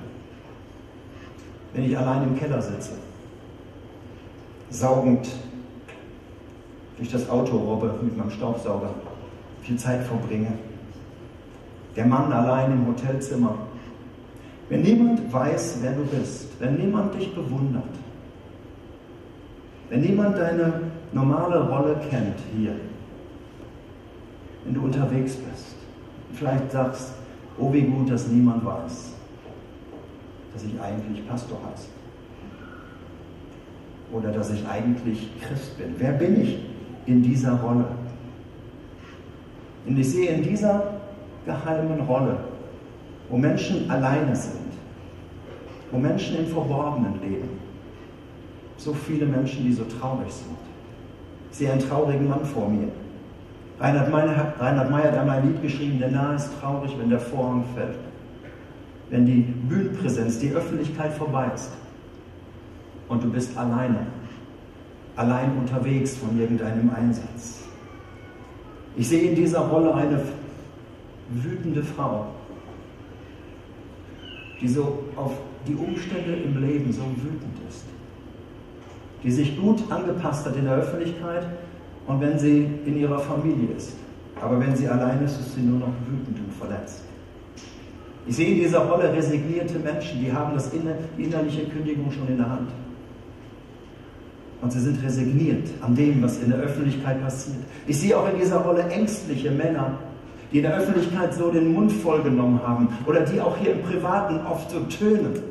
Wenn 1.73 1.85
ich 1.85 1.97
allein 1.97 2.23
im 2.23 2.39
Keller 2.39 2.61
sitze, 2.61 2.93
saugend 4.69 5.27
durch 6.97 7.11
das 7.11 7.29
Auto 7.29 7.57
robbe 7.57 7.93
mit 8.01 8.17
meinem 8.17 8.31
Staubsauger, 8.31 8.91
viel 9.61 9.77
Zeit 9.77 10.03
verbringe. 10.03 10.53
Der 11.95 12.05
Mann 12.05 12.31
allein 12.31 12.71
im 12.71 12.87
Hotelzimmer. 12.87 13.57
Wenn 14.69 14.81
niemand 14.81 15.31
weiß, 15.31 15.79
wer 15.81 15.91
du 15.91 16.03
bist, 16.05 16.59
wenn 16.59 16.75
niemand 16.75 17.13
dich 17.13 17.33
bewundert, 17.35 17.83
wenn 19.89 20.01
niemand 20.01 20.37
deine 20.37 20.81
normale 21.11 21.69
Rolle 21.69 21.95
kennt 22.09 22.39
hier, 22.57 22.75
wenn 24.63 24.73
du 24.73 24.81
unterwegs 24.81 25.35
bist, 25.35 25.75
vielleicht 26.33 26.71
sagst, 26.71 27.13
oh 27.59 27.71
wie 27.71 27.83
gut, 27.83 28.09
dass 28.09 28.27
niemand 28.27 28.65
weiß, 28.65 29.13
dass 30.53 30.63
ich 30.63 30.81
eigentlich 30.81 31.27
Pastor 31.27 31.59
heiße. 31.71 31.87
Oder 34.11 34.31
dass 34.31 34.51
ich 34.51 34.65
eigentlich 34.67 35.29
Christ 35.41 35.77
bin. 35.77 35.95
Wer 35.97 36.13
bin 36.13 36.41
ich 36.41 36.59
in 37.05 37.21
dieser 37.21 37.53
Rolle? 37.53 37.85
Und 39.85 39.99
ich 39.99 40.09
sehe 40.09 40.29
in 40.29 40.43
dieser 40.43 41.01
geheimen 41.45 42.01
Rolle, 42.01 42.37
wo 43.29 43.37
Menschen 43.37 43.89
alleine 43.89 44.35
sind, 44.35 44.73
wo 45.91 45.97
Menschen 45.97 46.37
im 46.37 46.47
Verborgenen 46.47 47.19
leben, 47.21 47.49
so 48.77 48.93
viele 48.93 49.25
Menschen, 49.25 49.63
die 49.63 49.73
so 49.73 49.83
traurig 49.83 50.31
sind. 50.31 50.57
Ich 51.51 51.57
sehe 51.57 51.71
einen 51.71 51.81
traurigen 51.81 52.27
Mann 52.27 52.45
vor 52.45 52.69
mir. 52.69 52.89
Reinhard 53.79 54.11
Meyer, 54.11 54.53
Reinhard 54.59 54.89
Meyer 54.89 55.11
hat 55.11 55.17
einmal 55.17 55.39
ein 55.39 55.47
Lied 55.47 55.61
geschrieben, 55.61 55.99
der 55.99 56.11
Nahe 56.11 56.35
ist 56.35 56.49
traurig, 56.59 56.91
wenn 56.99 57.09
der 57.09 57.19
Vorhang 57.19 57.63
fällt. 57.75 57.97
Wenn 59.09 59.25
die 59.25 59.41
Bühnenpräsenz, 59.41 60.39
die 60.39 60.51
Öffentlichkeit 60.51 61.13
vorbei 61.13 61.47
ist. 61.53 61.71
Und 63.07 63.23
du 63.23 63.29
bist 63.29 63.57
alleine. 63.57 64.07
Allein 65.15 65.57
unterwegs 65.57 66.17
von 66.17 66.37
irgendeinem 66.39 66.91
Einsatz. 66.95 67.63
Ich 68.97 69.07
sehe 69.07 69.29
in 69.29 69.35
dieser 69.35 69.59
Rolle 69.59 69.93
eine 69.93 70.21
wütende 71.29 71.83
Frau, 71.83 72.27
die 74.61 74.67
so 74.67 75.03
auf 75.15 75.33
die 75.67 75.75
Umstände 75.75 76.33
im 76.33 76.61
Leben 76.61 76.91
so 76.91 77.01
wütend 77.01 77.59
ist 77.69 77.85
die 79.25 79.31
sich 79.31 79.59
gut 79.59 79.91
angepasst 79.91 80.45
hat 80.45 80.55
in 80.55 80.65
der 80.65 80.75
Öffentlichkeit 80.75 81.47
und 82.05 82.21
wenn 82.21 82.37
sie 82.37 82.67
in 82.85 82.95
ihrer 82.97 83.19
Familie 83.19 83.69
ist. 83.75 83.93
Aber 84.39 84.59
wenn 84.59 84.75
sie 84.75 84.87
allein 84.87 85.23
ist, 85.25 85.39
ist 85.39 85.55
sie 85.55 85.61
nur 85.61 85.79
noch 85.79 85.93
wütend 86.07 86.37
und 86.45 86.53
verletzt. 86.53 87.01
Ich 88.27 88.35
sehe 88.35 88.49
in 88.49 88.59
dieser 88.59 88.79
Rolle 88.85 89.11
resignierte 89.11 89.79
Menschen, 89.79 90.23
die 90.23 90.31
haben 90.31 90.53
das 90.53 90.71
inner, 90.73 90.93
die 91.17 91.23
innerliche 91.23 91.65
Kündigung 91.65 92.11
schon 92.11 92.27
in 92.27 92.37
der 92.37 92.49
Hand. 92.49 92.69
Und 94.61 94.71
sie 94.71 94.79
sind 94.79 95.03
resigniert 95.03 95.69
an 95.81 95.95
dem, 95.95 96.21
was 96.21 96.39
in 96.39 96.51
der 96.51 96.59
Öffentlichkeit 96.59 97.21
passiert. 97.21 97.63
Ich 97.87 97.99
sehe 97.99 98.15
auch 98.15 98.31
in 98.31 98.39
dieser 98.39 98.57
Rolle 98.57 98.83
ängstliche 98.89 99.49
Männer, 99.49 99.97
die 100.55 100.59
in 100.59 100.63
der 100.63 100.77
Öffentlichkeit 100.77 101.33
so 101.33 101.51
den 101.51 101.73
Mund 101.73 101.91
vollgenommen 101.91 102.61
haben 102.65 102.87
oder 103.05 103.19
die 103.19 103.41
auch 103.41 103.57
hier 103.57 103.73
im 103.73 103.81
Privaten 103.83 104.39
oft 104.47 104.71
so 104.71 104.79
tönen 104.85 105.43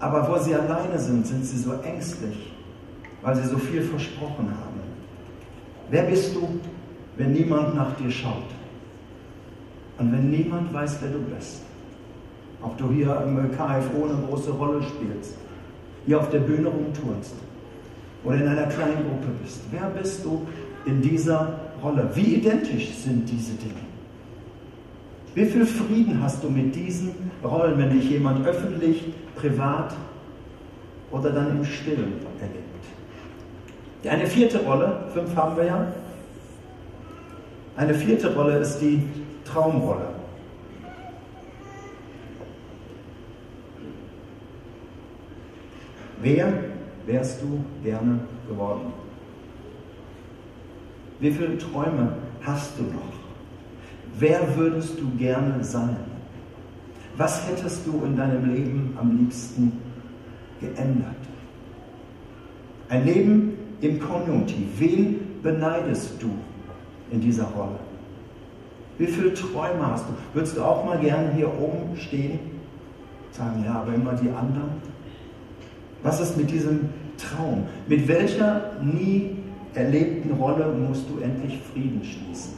aber 0.00 0.26
wo 0.26 0.38
sie 0.42 0.54
alleine 0.54 0.98
sind, 0.98 1.26
sind 1.26 1.44
sie 1.44 1.58
so 1.58 1.74
ängstlich, 1.84 2.52
weil 3.20 3.36
sie 3.36 3.46
so 3.46 3.58
viel 3.58 3.82
versprochen 3.82 4.48
haben. 4.48 4.80
Wer 5.90 6.04
bist 6.04 6.34
du, 6.34 6.48
wenn 7.16 7.32
niemand 7.32 7.74
nach 7.74 7.94
dir 7.96 8.10
schaut? 8.10 8.48
Und 9.98 10.10
wenn 10.10 10.30
niemand 10.30 10.72
weiß, 10.72 10.98
wer 11.02 11.10
du 11.10 11.18
bist? 11.18 11.62
Ob 12.62 12.78
du 12.78 12.90
hier 12.90 13.22
im 13.26 13.50
KFO 13.52 14.06
eine 14.06 14.26
große 14.26 14.50
Rolle 14.52 14.82
spielst, 14.82 15.36
hier 16.06 16.18
auf 16.18 16.30
der 16.30 16.40
Bühne 16.40 16.68
rumturnst 16.68 17.34
oder 18.24 18.36
in 18.36 18.48
einer 18.48 18.66
kleinen 18.66 19.04
Gruppe 19.06 19.28
bist. 19.42 19.60
Wer 19.70 19.90
bist 19.90 20.24
du 20.24 20.46
in 20.86 21.02
dieser 21.02 21.60
Rolle? 21.82 22.10
Wie 22.14 22.34
identisch 22.36 22.90
sind 22.90 23.28
diese 23.28 23.54
Dinge? 23.54 23.74
Wie 25.34 25.46
viel 25.46 25.64
Frieden 25.64 26.22
hast 26.22 26.42
du 26.42 26.50
mit 26.50 26.74
diesen 26.74 27.14
Rollen, 27.44 27.78
wenn 27.78 27.90
dich 27.90 28.10
jemand 28.10 28.46
öffentlich, 28.46 29.12
privat 29.36 29.94
oder 31.10 31.30
dann 31.30 31.58
im 31.58 31.64
Stillen 31.64 32.14
erlebt? 32.40 32.70
Eine 34.04 34.26
vierte 34.26 34.58
Rolle, 34.64 35.04
fünf 35.12 35.36
haben 35.36 35.56
wir 35.56 35.64
ja. 35.64 35.92
Eine 37.76 37.94
vierte 37.94 38.34
Rolle 38.34 38.58
ist 38.58 38.78
die 38.78 39.02
Traumrolle. 39.44 40.08
Wer 46.22 46.52
wärst 47.06 47.40
du 47.42 47.64
gerne 47.82 48.20
geworden? 48.48 48.99
Wie 51.20 51.30
viele 51.30 51.58
Träume 51.58 52.14
hast 52.42 52.78
du 52.78 52.84
noch? 52.84 53.12
Wer 54.18 54.56
würdest 54.56 54.98
du 54.98 55.10
gerne 55.18 55.62
sein? 55.62 55.96
Was 57.16 57.46
hättest 57.46 57.86
du 57.86 58.02
in 58.04 58.16
deinem 58.16 58.52
Leben 58.52 58.96
am 58.98 59.18
liebsten 59.18 59.72
geändert? 60.60 61.16
Ein 62.88 63.04
Leben 63.04 63.52
im 63.82 64.00
Konjunktiv. 64.00 64.66
Wen 64.78 65.20
beneidest 65.42 66.22
du 66.22 66.30
in 67.10 67.20
dieser 67.20 67.44
Rolle? 67.44 67.78
Wie 68.98 69.06
viele 69.06 69.32
Träume 69.34 69.86
hast 69.86 70.06
du? 70.08 70.12
Würdest 70.34 70.56
du 70.56 70.62
auch 70.62 70.84
mal 70.84 70.98
gerne 70.98 71.32
hier 71.34 71.48
oben 71.48 71.96
stehen? 71.96 72.38
Sagen, 73.30 73.62
ja, 73.64 73.74
aber 73.80 73.94
immer 73.94 74.14
die 74.14 74.28
anderen. 74.28 74.72
Was 76.02 76.20
ist 76.20 76.36
mit 76.36 76.50
diesem 76.50 76.88
Traum? 77.16 77.66
Mit 77.86 78.08
welcher 78.08 78.72
nie 78.82 79.39
erlebten 79.74 80.32
Rolle 80.32 80.72
musst 80.72 81.08
du 81.08 81.22
endlich 81.22 81.60
Frieden 81.72 82.02
schließen? 82.02 82.54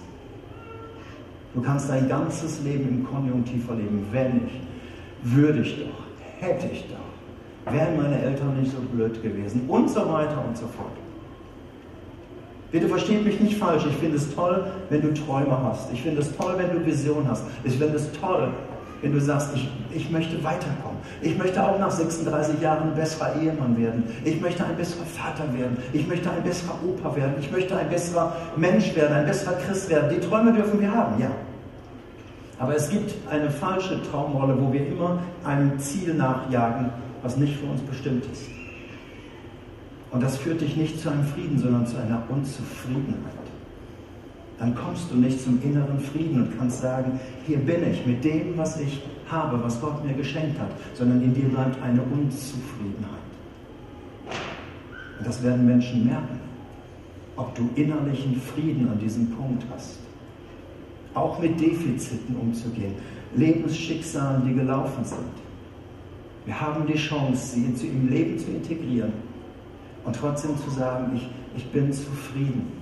Du 1.55 1.61
kannst 1.61 1.91
dein 1.91 2.09
ganzes 2.09 2.63
Leben 2.63 2.89
im 2.89 3.05
Konjunktiv 3.05 3.67
verleben. 3.67 4.07
Wenn 4.11 4.43
ich, 4.47 5.35
würde 5.35 5.61
ich 5.61 5.79
doch, 5.79 6.05
hätte 6.41 6.67
ich 6.73 6.87
doch, 6.89 7.73
wären 7.73 7.97
meine 7.97 8.21
Eltern 8.21 8.59
nicht 8.59 8.73
so 8.73 8.79
blöd 8.81 9.23
gewesen 9.23 9.67
und 9.69 9.91
so 9.91 10.01
weiter 10.01 10.43
und 10.47 10.57
so 10.57 10.67
fort. 10.67 10.93
Bitte 12.71 12.89
versteht 12.89 13.23
mich 13.23 13.39
nicht 13.39 13.59
falsch. 13.59 13.85
Ich 13.87 13.97
finde 13.97 14.17
es 14.17 14.35
toll, 14.35 14.65
wenn 14.89 15.03
du 15.03 15.13
Träume 15.13 15.63
hast. 15.63 15.93
Ich 15.93 16.03
finde 16.03 16.23
es 16.23 16.35
toll, 16.35 16.55
wenn 16.57 16.71
du 16.71 16.87
Vision 16.87 17.29
hast. 17.29 17.45
Ich 17.65 17.77
finde 17.77 17.97
es 17.97 18.11
toll, 18.13 18.49
wenn 19.03 19.13
du 19.13 19.21
sagst, 19.21 19.51
ich, 19.55 19.69
ich 19.93 20.11
möchte 20.11 20.43
weiterkommen. 20.45 20.99
Ich 21.21 21.37
möchte 21.37 21.63
auch 21.63 21.79
nach 21.79 21.91
36 21.91 22.61
Jahren 22.61 22.91
ein 22.91 22.95
besserer 22.95 23.35
Ehemann 23.41 23.77
werden. 23.77 24.05
Ich 24.25 24.41
möchte 24.41 24.65
ein 24.65 24.77
besserer 24.77 25.05
Vater 25.05 25.53
werden. 25.59 25.77
Ich 25.93 26.07
möchte 26.07 26.31
ein 26.31 26.43
besserer 26.45 26.77
Opa 26.87 27.15
werden. 27.17 27.35
Ich 27.41 27.51
möchte 27.51 27.77
ein 27.77 27.91
besserer 27.91 28.37
Mensch 28.57 28.95
werden, 28.95 29.13
ein 29.15 29.27
besserer 29.27 29.55
Christ 29.55 29.91
werden. 29.91 30.09
Die 30.15 30.21
Träume 30.27 30.53
dürfen 30.53 30.81
wir 30.81 30.93
haben, 30.93 31.21
ja. 31.21 31.31
Aber 32.61 32.77
es 32.77 32.89
gibt 32.91 33.13
eine 33.29 33.51
falsche 33.51 34.01
Traumrolle, 34.09 34.57
wo 34.61 34.73
wir 34.73 34.87
immer 34.87 35.19
einem 35.45 35.79
Ziel 35.81 36.15
nachjagen, 36.15 36.91
was 37.23 37.37
nicht 37.37 37.57
für 37.57 37.67
uns 37.67 37.81
bestimmt 37.83 38.25
ist. 38.31 38.45
Und 40.13 40.23
das 40.23 40.37
führt 40.37 40.61
dich 40.61 40.77
nicht 40.77 41.01
zu 41.01 41.11
einem 41.11 41.25
Frieden, 41.25 41.59
sondern 41.59 41.87
zu 41.87 41.97
einer 41.97 42.23
Unzufriedenheit 42.29 43.43
dann 44.63 44.77
kommst 44.77 45.11
du 45.11 45.17
nicht 45.17 45.43
zum 45.43 45.61
inneren 45.61 45.99
Frieden 45.99 46.41
und 46.41 46.57
kannst 46.57 46.83
sagen, 46.83 47.19
hier 47.45 47.59
bin 47.59 47.83
ich 47.91 48.07
mit 48.07 48.23
dem, 48.23 48.57
was 48.57 48.79
ich 48.79 49.03
habe, 49.29 49.61
was 49.61 49.81
Gott 49.81 50.05
mir 50.05 50.15
geschenkt 50.15 50.57
hat, 50.61 50.71
sondern 50.95 51.21
in 51.21 51.35
dir 51.35 51.49
bleibt 51.49 51.83
eine 51.83 52.01
Unzufriedenheit. 52.01 53.11
Und 55.19 55.27
das 55.27 55.43
werden 55.43 55.67
Menschen 55.67 56.05
merken, 56.05 56.39
ob 57.35 57.53
du 57.57 57.71
innerlichen 57.75 58.41
Frieden 58.41 58.89
an 58.89 59.01
diesem 59.01 59.33
Punkt 59.33 59.65
hast. 59.75 59.99
Auch 61.13 61.41
mit 61.41 61.61
Defiziten 61.61 62.37
umzugehen, 62.37 62.95
Lebensschicksalen, 63.35 64.47
die 64.47 64.55
gelaufen 64.55 65.05
sind. 65.05 65.19
Wir 66.47 66.61
haben 66.61 66.87
die 66.87 66.97
Chance, 66.97 67.57
sie 67.75 67.89
im 67.89 68.09
Leben 68.09 68.39
zu 68.39 68.53
integrieren 68.53 69.13
und 70.05 70.15
trotzdem 70.15 70.57
zu 70.57 70.71
sagen, 70.71 71.17
ich, 71.17 71.29
ich 71.57 71.67
bin 71.73 71.93
zufrieden 71.93 72.81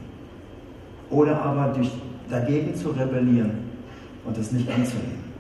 oder 1.11 1.43
aber 1.43 1.73
dich 1.73 1.90
dagegen 2.29 2.75
zu 2.75 2.90
rebellieren 2.90 3.71
und 4.25 4.38
es 4.38 4.52
nicht 4.52 4.69
anzunehmen. 4.69 5.31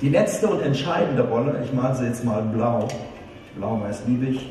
Die 0.00 0.08
letzte 0.08 0.48
und 0.48 0.60
entscheidende 0.62 1.22
Rolle, 1.28 1.62
ich 1.64 1.72
male 1.72 1.94
sie 1.94 2.06
jetzt 2.06 2.24
mal 2.24 2.42
blau, 2.42 2.88
blau-weiß 3.56 4.02
liebe 4.06 4.26
ich, 4.26 4.50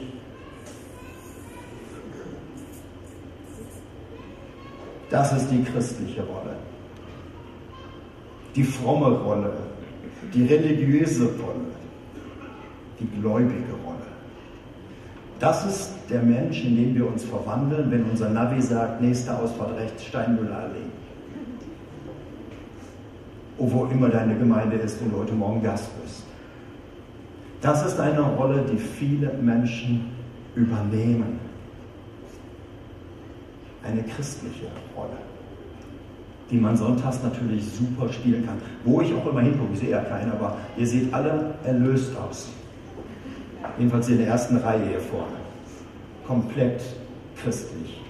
das 5.09 5.33
ist 5.33 5.49
die 5.49 5.63
christliche 5.63 6.21
Rolle. 6.21 6.55
Die 8.55 8.63
fromme 8.63 9.17
Rolle, 9.17 9.53
die 10.33 10.45
religiöse 10.45 11.25
Rolle, 11.25 11.65
die 12.99 13.07
gläubige. 13.19 13.78
Das 15.39 15.65
ist 15.65 15.91
der 16.09 16.21
Mensch, 16.21 16.65
in 16.65 16.75
den 16.75 16.95
wir 16.95 17.07
uns 17.07 17.23
verwandeln, 17.23 17.89
wenn 17.91 18.03
unser 18.03 18.29
Navi 18.29 18.61
sagt, 18.61 19.01
nächste 19.01 19.37
Ausfahrt 19.37 19.77
rechts, 19.77 20.03
Steinmüllerallee. 20.05 20.83
Oh, 23.57 23.71
wo 23.71 23.85
immer 23.85 24.09
deine 24.09 24.35
Gemeinde 24.37 24.77
ist, 24.77 24.99
wo 25.03 25.09
du 25.09 25.17
heute 25.21 25.33
Morgen 25.33 25.63
Gast 25.63 25.89
bist. 26.01 26.23
Das 27.61 27.85
ist 27.85 27.99
eine 27.99 28.21
Rolle, 28.21 28.65
die 28.69 28.77
viele 28.77 29.33
Menschen 29.41 30.11
übernehmen. 30.55 31.39
Eine 33.83 34.03
christliche 34.03 34.67
Rolle, 34.95 35.17
die 36.51 36.57
man 36.57 36.75
sonntags 36.75 37.23
natürlich 37.23 37.65
super 37.65 38.11
spielen 38.11 38.45
kann. 38.45 38.57
Wo 38.83 39.01
ich 39.01 39.13
auch 39.13 39.25
immer 39.29 39.41
hingucke, 39.41 39.73
ich 39.73 39.79
sehe 39.79 39.91
ja 39.91 40.01
keinen, 40.01 40.31
aber 40.31 40.57
ihr 40.77 40.87
seht 40.87 41.13
alle 41.13 41.53
erlöst 41.63 42.11
aus. 42.17 42.49
Jedenfalls 43.79 44.09
in 44.09 44.17
der 44.17 44.27
ersten 44.27 44.57
Reihe 44.57 44.81
hier 44.89 44.99
vorne. 44.99 45.37
Komplett 46.27 46.81
christlich. 47.41 48.01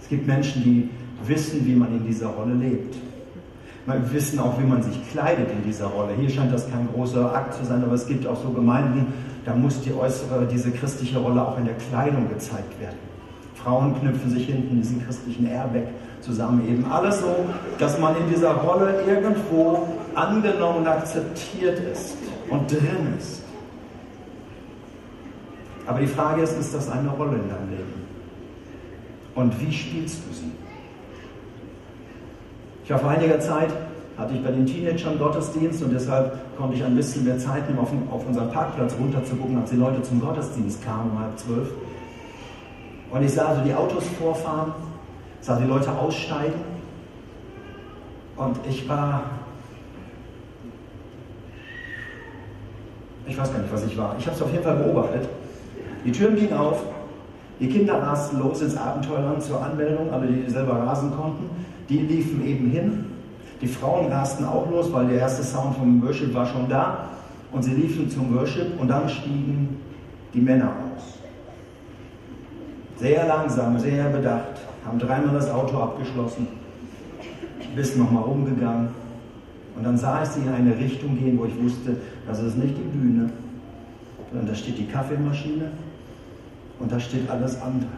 Es 0.00 0.08
gibt 0.08 0.26
Menschen, 0.26 0.62
die 0.62 0.90
wissen, 1.26 1.66
wie 1.66 1.74
man 1.74 1.96
in 1.96 2.06
dieser 2.06 2.28
Rolle 2.28 2.54
lebt. 2.54 2.94
Wir 3.86 4.12
wissen 4.12 4.38
auch, 4.38 4.60
wie 4.60 4.66
man 4.66 4.82
sich 4.82 5.10
kleidet 5.10 5.50
in 5.50 5.64
dieser 5.64 5.86
Rolle. 5.86 6.12
Hier 6.18 6.28
scheint 6.28 6.52
das 6.52 6.70
kein 6.70 6.88
großer 6.92 7.34
Akt 7.34 7.54
zu 7.54 7.64
sein, 7.64 7.82
aber 7.82 7.94
es 7.94 8.06
gibt 8.06 8.26
auch 8.26 8.40
so 8.40 8.50
Gemeinden, 8.50 9.12
da 9.46 9.54
muss 9.54 9.80
die 9.80 9.94
äußere, 9.94 10.46
diese 10.46 10.70
christliche 10.70 11.18
Rolle 11.18 11.40
auch 11.40 11.58
in 11.58 11.64
der 11.64 11.74
Kleidung 11.74 12.28
gezeigt 12.28 12.78
werden. 12.78 12.98
Frauen 13.54 13.98
knüpfen 13.98 14.30
sich 14.30 14.46
hinten 14.46 14.76
diesen 14.76 15.04
christlichen 15.04 15.46
Airbag 15.46 15.88
zusammen. 16.20 16.66
Eben 16.68 16.84
alles 16.84 17.20
so, 17.20 17.34
dass 17.78 17.98
man 17.98 18.14
in 18.16 18.28
dieser 18.28 18.52
Rolle 18.52 19.02
irgendwo 19.06 19.88
angenommen 20.14 20.80
und 20.80 20.86
akzeptiert 20.86 21.78
ist 21.92 22.16
und 22.50 22.70
drin 22.70 23.14
ist. 23.18 23.42
Aber 25.90 25.98
die 25.98 26.06
Frage 26.06 26.42
ist, 26.42 26.56
ist 26.56 26.72
das 26.72 26.88
eine 26.88 27.08
Rolle 27.08 27.32
in 27.32 27.48
deinem 27.48 27.68
Leben? 27.68 28.06
Und 29.34 29.60
wie 29.60 29.72
spielst 29.72 30.18
du 30.18 30.32
sie? 30.32 30.52
Ich 32.84 32.90
war 32.92 33.00
vor 33.00 33.10
einiger 33.10 33.40
Zeit, 33.40 33.70
hatte 34.16 34.34
ich 34.34 34.40
bei 34.40 34.52
den 34.52 34.66
Teenagern 34.66 35.18
Gottesdienst 35.18 35.82
und 35.82 35.92
deshalb 35.92 36.56
konnte 36.56 36.76
ich 36.76 36.84
ein 36.84 36.94
bisschen 36.94 37.24
mehr 37.24 37.38
Zeit 37.38 37.68
nehmen, 37.68 37.80
auf, 37.80 37.88
auf 38.08 38.24
unseren 38.24 38.52
Parkplatz 38.52 38.94
runter 39.00 39.24
zu 39.24 39.34
gucken, 39.34 39.58
als 39.58 39.70
die 39.70 39.78
Leute 39.78 40.00
zum 40.02 40.20
Gottesdienst 40.20 40.80
kamen 40.84 41.10
um 41.10 41.18
halb 41.18 41.36
zwölf. 41.36 41.70
Und 43.10 43.24
ich 43.24 43.32
sah 43.32 43.46
also 43.46 43.62
die 43.62 43.74
Autos 43.74 44.04
vorfahren, 44.16 44.72
sah 45.40 45.58
die 45.58 45.66
Leute 45.66 45.90
aussteigen 45.90 46.60
und 48.36 48.56
ich 48.68 48.88
war, 48.88 49.22
ich 53.26 53.36
weiß 53.36 53.52
gar 53.52 53.58
nicht, 53.58 53.72
was 53.72 53.84
ich 53.84 53.98
war. 53.98 54.14
Ich 54.20 54.26
habe 54.26 54.36
es 54.36 54.42
auf 54.42 54.52
jeden 54.52 54.62
Fall 54.62 54.76
beobachtet. 54.76 55.28
Die 56.04 56.12
Türen 56.12 56.36
gingen 56.36 56.54
auf, 56.54 56.82
die 57.60 57.68
Kinder 57.68 58.02
rasten 58.02 58.38
los 58.38 58.62
ins 58.62 58.76
Abenteuerland 58.76 59.42
zur 59.42 59.62
Anmeldung, 59.62 60.10
alle 60.10 60.26
die 60.28 60.50
selber 60.50 60.74
rasen 60.76 61.10
konnten, 61.14 61.50
die 61.90 61.98
liefen 61.98 62.44
eben 62.46 62.70
hin. 62.70 63.04
Die 63.60 63.66
Frauen 63.66 64.10
rasten 64.10 64.46
auch 64.46 64.70
los, 64.70 64.90
weil 64.92 65.08
der 65.08 65.18
erste 65.18 65.42
Sound 65.42 65.76
vom 65.76 66.02
Worship 66.02 66.32
war 66.32 66.46
schon 66.46 66.68
da. 66.70 67.10
Und 67.52 67.62
sie 67.62 67.74
liefen 67.74 68.08
zum 68.08 68.34
Worship 68.34 68.80
und 68.80 68.88
dann 68.88 69.08
stiegen 69.08 69.76
die 70.32 70.40
Männer 70.40 70.68
aus. 70.68 71.18
Sehr 72.96 73.26
langsam, 73.26 73.78
sehr 73.78 74.04
bedacht, 74.04 74.60
haben 74.86 74.98
dreimal 74.98 75.34
das 75.34 75.50
Auto 75.50 75.76
abgeschlossen, 75.76 76.46
bis 77.76 77.96
nochmal 77.96 78.22
rumgegangen. 78.22 78.88
Und 79.76 79.84
dann 79.84 79.98
sah 79.98 80.22
ich 80.22 80.28
sie 80.30 80.40
in 80.40 80.52
eine 80.52 80.78
Richtung 80.78 81.18
gehen, 81.18 81.38
wo 81.38 81.44
ich 81.44 81.62
wusste, 81.62 81.96
das 82.26 82.40
ist 82.40 82.56
nicht 82.56 82.74
die 82.76 82.98
Bühne, 82.98 83.30
sondern 84.30 84.48
da 84.48 84.54
steht 84.54 84.78
die 84.78 84.86
Kaffeemaschine 84.86 85.72
und 86.80 86.90
da 86.90 86.98
steht 86.98 87.28
alles 87.30 87.60
andere. 87.60 87.90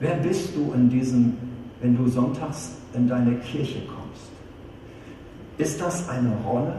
Wer 0.00 0.14
bist 0.14 0.54
du 0.54 0.72
in 0.72 0.88
diesem, 0.88 1.36
wenn 1.80 1.96
du 1.96 2.08
sonntags 2.08 2.76
in 2.94 3.08
deine 3.08 3.34
Kirche 3.36 3.80
kommst? 3.80 4.30
Ist 5.58 5.80
das 5.80 6.08
eine 6.08 6.32
Rolle? 6.46 6.74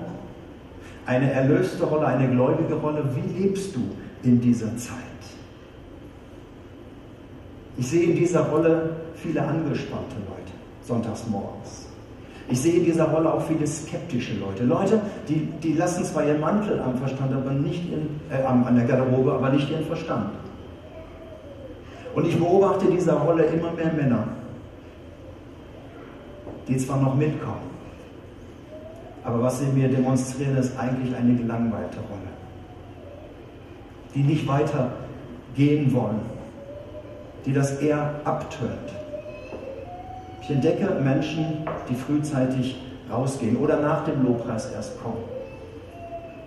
Eine 1.06 1.32
erlöste 1.32 1.84
Rolle, 1.84 2.08
eine 2.08 2.30
gläubige 2.30 2.76
Rolle? 2.76 3.04
Wie 3.16 3.42
lebst 3.42 3.76
du 3.76 3.82
in 4.24 4.40
dieser 4.40 4.76
Zeit? 4.78 4.96
Ich 7.78 7.88
sehe 7.88 8.10
in 8.10 8.16
dieser 8.16 8.42
Rolle 8.48 8.96
viele 9.16 9.42
angespannte 9.42 10.16
Leute, 10.28 10.54
sonntags 10.82 11.28
morgens. 11.28 11.79
Ich 12.50 12.62
sehe 12.62 12.74
in 12.74 12.86
dieser 12.86 13.06
Rolle 13.06 13.32
auch 13.32 13.44
viele 13.44 13.66
skeptische 13.68 14.34
Leute. 14.40 14.64
Leute, 14.64 15.02
die, 15.28 15.48
die 15.62 15.74
lassen 15.74 16.04
zwar 16.04 16.26
ihren 16.26 16.40
Mantel 16.40 16.80
am 16.80 16.98
Verstand, 16.98 17.32
aber 17.34 17.52
nicht 17.52 17.84
in, 17.92 18.20
äh, 18.32 18.44
an 18.44 18.76
der 18.76 18.86
Garderobe, 18.86 19.34
aber 19.34 19.50
nicht 19.50 19.70
ihren 19.70 19.86
Verstand. 19.86 20.32
Und 22.16 22.26
ich 22.26 22.38
beobachte 22.38 22.86
in 22.88 22.96
dieser 22.96 23.14
Rolle 23.14 23.44
immer 23.44 23.72
mehr 23.74 23.94
Männer, 23.94 24.24
die 26.68 26.78
zwar 26.78 27.00
noch 27.00 27.16
mitkommen, 27.16 27.70
aber 29.24 29.44
was 29.44 29.60
sie 29.60 29.66
mir 29.68 29.88
demonstrieren, 29.88 30.58
ist 30.58 30.78
eigentlich 30.78 31.16
eine 31.16 31.36
gelangweilte 31.36 31.98
Rolle. 31.98 32.30
Die 34.16 34.24
nicht 34.24 34.48
weiter 34.48 34.92
gehen 35.56 35.94
wollen, 35.94 36.22
die 37.46 37.54
das 37.54 37.80
eher 37.80 38.16
abtönt. 38.24 38.99
Ich 40.50 40.56
entdecke 40.56 40.90
Menschen, 41.04 41.46
die 41.88 41.94
frühzeitig 41.94 42.82
rausgehen 43.08 43.56
oder 43.58 43.80
nach 43.82 44.04
dem 44.06 44.26
Lobpreis 44.26 44.72
erst 44.72 45.00
kommen. 45.00 45.24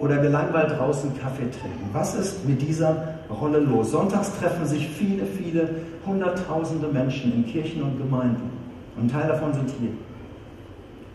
Oder 0.00 0.18
gelangweilt 0.18 0.76
draußen 0.76 1.16
Kaffee 1.20 1.48
trinken. 1.48 1.88
Was 1.92 2.16
ist 2.16 2.44
mit 2.44 2.60
dieser 2.60 2.96
Rolle 3.30 3.60
los? 3.60 3.92
Sonntags 3.92 4.36
treffen 4.40 4.66
sich 4.66 4.88
viele, 4.88 5.24
viele 5.24 5.68
hunderttausende 6.04 6.88
Menschen 6.88 7.32
in 7.32 7.46
Kirchen 7.46 7.80
und 7.84 7.96
Gemeinden. 7.96 8.50
Und 8.96 9.04
ein 9.04 9.08
Teil 9.08 9.28
davon 9.28 9.54
sind 9.54 9.70
hier. 9.78 9.90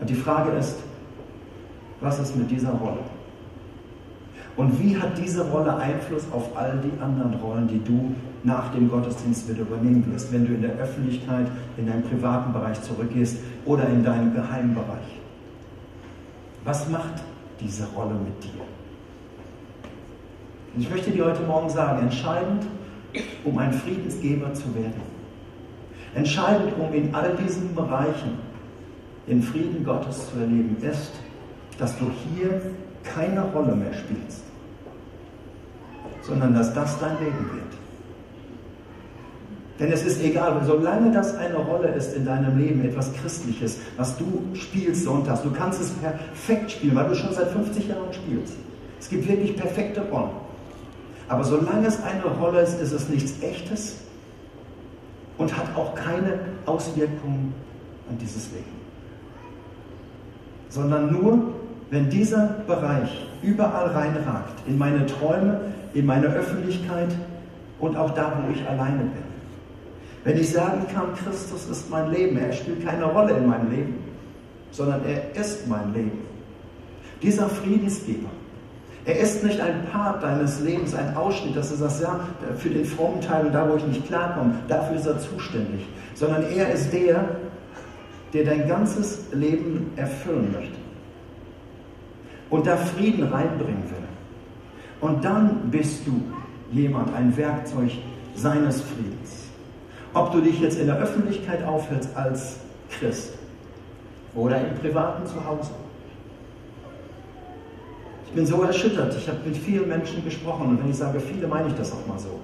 Und 0.00 0.08
die 0.08 0.14
Frage 0.14 0.52
ist, 0.52 0.78
was 2.00 2.18
ist 2.18 2.38
mit 2.38 2.50
dieser 2.50 2.70
Rolle? 2.70 3.00
Und 4.56 4.82
wie 4.82 4.96
hat 4.96 5.18
diese 5.18 5.46
Rolle 5.50 5.76
Einfluss 5.76 6.24
auf 6.32 6.56
all 6.56 6.78
die 6.82 7.02
anderen 7.02 7.34
Rollen, 7.34 7.68
die 7.68 7.84
du 7.84 8.14
nach 8.44 8.72
dem 8.72 8.90
Gottesdienst 8.90 9.48
wieder 9.48 9.62
übernehmen 9.62 10.04
wirst, 10.12 10.32
wenn 10.32 10.46
du 10.46 10.54
in 10.54 10.62
der 10.62 10.72
Öffentlichkeit, 10.76 11.46
in 11.76 11.86
deinem 11.86 12.02
privaten 12.02 12.52
Bereich 12.52 12.80
zurückgehst 12.82 13.38
oder 13.64 13.88
in 13.88 14.04
deinem 14.04 14.32
geheimen 14.32 14.74
Bereich. 14.74 15.18
Was 16.64 16.88
macht 16.88 17.22
diese 17.60 17.86
Rolle 17.96 18.14
mit 18.14 18.44
dir? 18.44 18.62
Und 20.74 20.82
ich 20.82 20.90
möchte 20.90 21.10
dir 21.10 21.24
heute 21.24 21.42
Morgen 21.42 21.68
sagen, 21.68 22.02
entscheidend, 22.02 22.64
um 23.44 23.58
ein 23.58 23.72
Friedensgeber 23.72 24.52
zu 24.54 24.74
werden, 24.74 25.00
entscheidend, 26.14 26.72
um 26.78 26.92
in 26.92 27.14
all 27.14 27.34
diesen 27.36 27.74
Bereichen 27.74 28.38
den 29.26 29.42
Frieden 29.42 29.84
Gottes 29.84 30.30
zu 30.30 30.38
erleben, 30.38 30.76
ist, 30.80 31.12
dass 31.78 31.98
du 31.98 32.10
hier 32.34 32.60
keine 33.02 33.42
Rolle 33.52 33.74
mehr 33.74 33.92
spielst, 33.92 34.44
sondern 36.22 36.54
dass 36.54 36.72
das 36.74 36.98
dein 36.98 37.18
Leben 37.18 37.50
wird. 37.52 37.87
Denn 39.78 39.92
es 39.92 40.04
ist 40.04 40.22
egal, 40.22 40.60
solange 40.66 41.12
das 41.12 41.36
eine 41.36 41.56
Rolle 41.56 41.88
ist 41.88 42.16
in 42.16 42.24
deinem 42.24 42.58
Leben, 42.58 42.84
etwas 42.84 43.12
Christliches, 43.14 43.78
was 43.96 44.16
du 44.16 44.42
spielst 44.54 45.04
sonntags, 45.04 45.42
du 45.42 45.52
kannst 45.52 45.80
es 45.80 45.90
perfekt 45.90 46.72
spielen, 46.72 46.96
weil 46.96 47.08
du 47.08 47.14
schon 47.14 47.32
seit 47.32 47.48
50 47.48 47.88
Jahren 47.88 48.12
spielst. 48.12 48.54
Es 48.98 49.08
gibt 49.08 49.28
wirklich 49.28 49.56
perfekte 49.56 50.00
Rollen. 50.10 50.30
Aber 51.28 51.44
solange 51.44 51.86
es 51.86 52.02
eine 52.02 52.24
Rolle 52.24 52.60
ist, 52.62 52.80
ist 52.80 52.92
es 52.92 53.08
nichts 53.08 53.40
Echtes 53.42 53.98
und 55.36 55.56
hat 55.56 55.76
auch 55.76 55.94
keine 55.94 56.40
Auswirkungen 56.66 57.54
an 58.10 58.18
dieses 58.18 58.50
Leben. 58.50 58.64
Sondern 60.70 61.12
nur, 61.12 61.54
wenn 61.90 62.10
dieser 62.10 62.56
Bereich 62.66 63.26
überall 63.42 63.90
reinragt, 63.90 64.66
in 64.66 64.76
meine 64.76 65.06
Träume, 65.06 65.60
in 65.94 66.04
meine 66.04 66.26
Öffentlichkeit 66.26 67.14
und 67.78 67.96
auch 67.96 68.10
da, 68.10 68.42
wo 68.42 68.52
ich 68.52 68.66
alleine 68.68 68.98
bin. 68.98 69.27
Wenn 70.28 70.36
ich 70.36 70.50
sagen 70.50 70.84
kann, 70.94 71.14
Christus 71.14 71.64
ist 71.70 71.88
mein 71.88 72.10
Leben, 72.10 72.36
er 72.36 72.52
spielt 72.52 72.84
keine 72.84 73.06
Rolle 73.06 73.32
in 73.32 73.46
meinem 73.46 73.70
Leben, 73.70 73.94
sondern 74.72 75.00
er 75.06 75.34
ist 75.34 75.66
mein 75.66 75.94
Leben. 75.94 76.18
Dieser 77.22 77.48
Friedensgeber, 77.48 78.28
er 79.06 79.20
ist 79.20 79.42
nicht 79.42 79.58
ein 79.58 79.86
Part 79.90 80.22
deines 80.22 80.60
Lebens, 80.60 80.94
ein 80.94 81.16
Ausschnitt, 81.16 81.56
dass 81.56 81.70
du 81.70 81.76
sagst, 81.76 82.02
ja, 82.02 82.20
für 82.58 82.68
den 82.68 82.84
frommen 82.84 83.22
Teil 83.22 83.46
und 83.46 83.54
da, 83.54 83.70
wo 83.70 83.76
ich 83.76 83.86
nicht 83.86 84.06
klarkomme, 84.06 84.52
dafür 84.68 84.98
ist 84.98 85.06
er 85.06 85.18
zuständig, 85.18 85.86
sondern 86.12 86.42
er 86.42 86.72
ist 86.74 86.92
der, 86.92 87.24
der 88.34 88.44
dein 88.44 88.68
ganzes 88.68 89.32
Leben 89.32 89.92
erfüllen 89.96 90.52
möchte 90.52 90.76
und 92.50 92.66
da 92.66 92.76
Frieden 92.76 93.22
reinbringen 93.28 93.84
will. 93.84 95.08
Und 95.08 95.24
dann 95.24 95.70
bist 95.70 96.06
du 96.06 96.20
jemand, 96.70 97.14
ein 97.14 97.34
Werkzeug 97.34 97.92
seines 98.34 98.82
Friedens. 98.82 99.37
Ob 100.14 100.32
du 100.32 100.40
dich 100.40 100.60
jetzt 100.60 100.78
in 100.78 100.86
der 100.86 100.98
Öffentlichkeit 100.98 101.64
aufhältst 101.64 102.16
als 102.16 102.56
Christ 102.90 103.34
oder 104.34 104.60
im 104.60 104.74
privaten 104.76 105.26
Zuhause. 105.26 105.70
Ich 108.26 108.32
bin 108.32 108.46
so 108.46 108.62
erschüttert. 108.62 109.14
Ich 109.16 109.28
habe 109.28 109.38
mit 109.44 109.56
vielen 109.56 109.88
Menschen 109.88 110.24
gesprochen 110.24 110.68
und 110.68 110.82
wenn 110.82 110.90
ich 110.90 110.96
sage 110.96 111.18
viele, 111.20 111.46
meine 111.46 111.68
ich 111.68 111.74
das 111.74 111.92
auch 111.92 112.06
mal 112.06 112.18
so. 112.18 112.40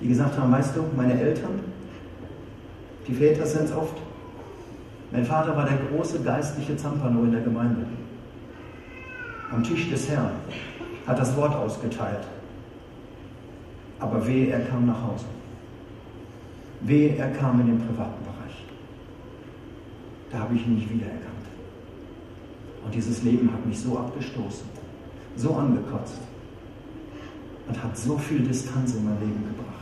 Die 0.00 0.08
gesagt 0.08 0.38
haben, 0.38 0.52
weißt 0.52 0.76
du, 0.76 0.84
meine 0.96 1.20
Eltern, 1.20 1.60
die 3.06 3.14
Väter 3.14 3.46
sind 3.46 3.64
es 3.64 3.72
oft. 3.72 3.96
Mein 5.10 5.24
Vater 5.24 5.56
war 5.56 5.66
der 5.66 5.78
große 5.88 6.20
geistliche 6.22 6.76
Zampano 6.76 7.22
in 7.22 7.32
der 7.32 7.42
Gemeinde. 7.42 7.86
Am 9.52 9.62
Tisch 9.62 9.90
des 9.90 10.08
Herrn 10.08 10.32
hat 11.06 11.18
das 11.18 11.36
Wort 11.36 11.54
ausgeteilt. 11.54 12.26
Aber 14.00 14.26
wehe, 14.26 14.48
er 14.48 14.60
kam 14.60 14.86
nach 14.86 15.02
Hause. 15.02 15.26
Wehe, 16.84 17.16
er 17.16 17.30
kam 17.30 17.60
in 17.60 17.66
den 17.66 17.78
privaten 17.78 18.22
Bereich. 18.22 18.64
Da 20.30 20.40
habe 20.40 20.54
ich 20.54 20.66
ihn 20.66 20.74
nicht 20.74 20.90
wiedererkannt. 20.90 21.24
Und 22.84 22.94
dieses 22.94 23.22
Leben 23.22 23.50
hat 23.50 23.64
mich 23.64 23.80
so 23.80 23.98
abgestoßen, 23.98 24.68
so 25.36 25.54
angekotzt 25.54 26.20
und 27.66 27.82
hat 27.82 27.96
so 27.96 28.18
viel 28.18 28.40
Distanz 28.40 28.94
in 28.94 29.04
mein 29.04 29.18
Leben 29.20 29.42
gebracht. 29.46 29.74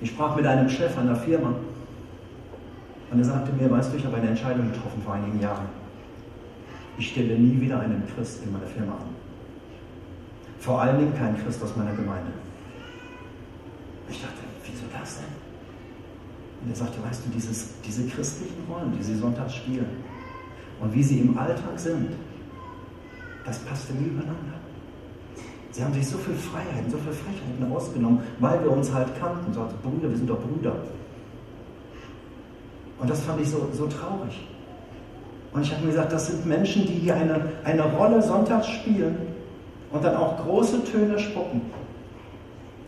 Ich 0.00 0.10
sprach 0.10 0.36
mit 0.36 0.46
einem 0.46 0.68
Chef 0.68 0.96
einer 0.96 1.16
Firma 1.16 1.54
und 3.10 3.18
er 3.18 3.24
sagte 3.24 3.52
mir, 3.52 3.70
weißt 3.70 3.92
du, 3.92 3.98
ich 3.98 4.06
habe 4.06 4.16
eine 4.16 4.28
Entscheidung 4.28 4.70
getroffen 4.70 5.02
vor 5.04 5.14
einigen 5.14 5.40
Jahren. 5.40 5.66
Ich 6.98 7.10
stelle 7.10 7.38
nie 7.38 7.60
wieder 7.60 7.80
einen 7.80 8.02
Christ 8.14 8.42
in 8.42 8.52
meine 8.52 8.66
Firma 8.66 8.92
an. 8.92 9.14
Vor 10.58 10.80
allen 10.80 10.98
Dingen 10.98 11.14
keinen 11.16 11.36
Christ 11.44 11.62
aus 11.62 11.76
meiner 11.76 11.92
Gemeinde. 11.92 12.32
Ich 14.08 14.20
dachte, 14.20 14.38
wieso 14.64 14.84
das 14.98 15.18
denn? 15.18 15.46
Und 16.62 16.70
er 16.70 16.76
sagte, 16.76 17.02
weißt 17.02 17.26
du, 17.26 17.30
dieses, 17.30 17.80
diese 17.86 18.06
christlichen 18.06 18.64
Rollen, 18.70 18.92
die 18.96 19.02
sie 19.02 19.16
sonntags 19.16 19.54
spielen 19.54 19.86
und 20.80 20.94
wie 20.94 21.02
sie 21.02 21.20
im 21.20 21.36
Alltag 21.36 21.78
sind, 21.78 22.10
das 23.44 23.58
passte 23.60 23.92
nie 23.94 24.08
übereinander. 24.08 24.54
Sie 25.70 25.84
haben 25.84 25.92
sich 25.92 26.06
so 26.06 26.16
viel 26.18 26.34
Freiheiten, 26.34 26.90
so 26.90 26.96
viel 26.96 27.12
Frechheiten 27.12 27.70
rausgenommen, 27.70 28.20
weil 28.40 28.62
wir 28.62 28.70
uns 28.70 28.92
halt 28.92 29.08
kannten. 29.20 29.52
So, 29.52 29.68
Brüder, 29.82 30.10
wir 30.10 30.16
sind 30.16 30.28
doch 30.28 30.40
Brüder. 30.40 30.74
Und 32.98 33.10
das 33.10 33.20
fand 33.20 33.42
ich 33.42 33.50
so, 33.50 33.68
so 33.72 33.86
traurig. 33.86 34.48
Und 35.52 35.62
ich 35.62 35.72
habe 35.72 35.82
mir 35.82 35.90
gesagt, 35.90 36.12
das 36.12 36.28
sind 36.28 36.46
Menschen, 36.46 36.86
die 36.86 36.94
hier 36.94 37.14
eine, 37.14 37.52
eine 37.64 37.84
Rolle 37.92 38.22
sonntags 38.22 38.68
spielen 38.68 39.16
und 39.92 40.02
dann 40.02 40.16
auch 40.16 40.42
große 40.44 40.84
Töne 40.84 41.18
spucken. 41.18 41.60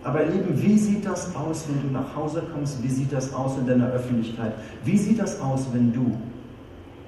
Aber 0.04 0.24
ihr 0.24 0.30
Lieben, 0.30 0.62
wie 0.62 0.78
sieht 0.78 1.04
das 1.04 1.34
aus, 1.34 1.66
wenn 1.68 1.82
du 1.82 1.92
nach 1.92 2.14
Hause 2.14 2.42
kommst? 2.52 2.82
Wie 2.82 2.88
sieht 2.88 3.12
das 3.12 3.32
aus 3.34 3.58
in 3.58 3.66
deiner 3.66 3.90
Öffentlichkeit? 3.90 4.54
Wie 4.84 4.96
sieht 4.96 5.18
das 5.18 5.40
aus, 5.40 5.66
wenn 5.72 5.92
du 5.92 6.16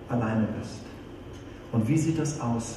alleine 0.08 0.46
bist? 0.58 0.80
Und 1.72 1.88
wie 1.88 1.96
sieht 1.96 2.18
das 2.18 2.40
aus, 2.40 2.76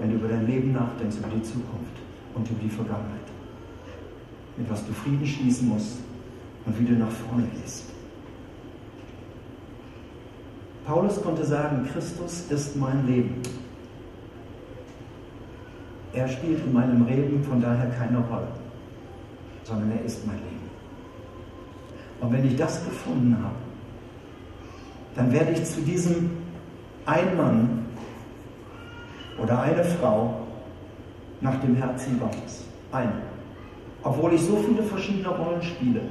wenn 0.00 0.10
du 0.10 0.16
über 0.16 0.28
dein 0.28 0.46
Leben 0.46 0.72
nachdenkst, 0.72 1.16
über 1.16 1.28
die 1.34 1.42
Zukunft 1.42 1.96
und 2.34 2.50
über 2.50 2.60
die 2.62 2.70
Vergangenheit? 2.70 3.26
Mit 4.56 4.70
was 4.70 4.86
du 4.86 4.92
Frieden 4.92 5.26
schließen 5.26 5.68
musst 5.68 5.98
und 6.66 6.78
wie 6.78 6.84
du 6.84 6.92
nach 6.92 7.10
vorne 7.10 7.46
gehst. 7.62 7.84
Paulus 10.84 11.20
konnte 11.20 11.44
sagen, 11.44 11.88
Christus 11.92 12.44
ist 12.50 12.76
mein 12.76 13.06
Leben. 13.06 13.42
Er 16.12 16.28
spielt 16.28 16.64
in 16.64 16.72
meinem 16.72 17.06
Leben 17.06 17.42
von 17.42 17.60
daher 17.60 17.90
keine 17.90 18.18
Rolle, 18.18 18.48
sondern 19.66 19.90
er 19.92 20.04
ist 20.04 20.26
mein 20.26 20.36
Leben. 20.36 20.70
Und 22.20 22.32
wenn 22.32 22.46
ich 22.46 22.56
das 22.56 22.84
gefunden 22.84 23.36
habe, 23.42 23.56
dann 25.16 25.32
werde 25.32 25.52
ich 25.52 25.64
zu 25.64 25.80
diesem 25.80 26.30
ein 27.04 27.36
Mann 27.36 27.86
oder 29.42 29.60
eine 29.62 29.84
Frau 29.84 30.46
nach 31.40 31.60
dem 31.60 31.74
Herzen 31.76 32.18
Gottes. 32.18 32.64
Ein. 32.92 33.12
Obwohl 34.02 34.34
ich 34.34 34.42
so 34.42 34.56
viele 34.56 34.82
verschiedene 34.82 35.28
Rollen 35.28 35.62
spiele, 35.62 36.02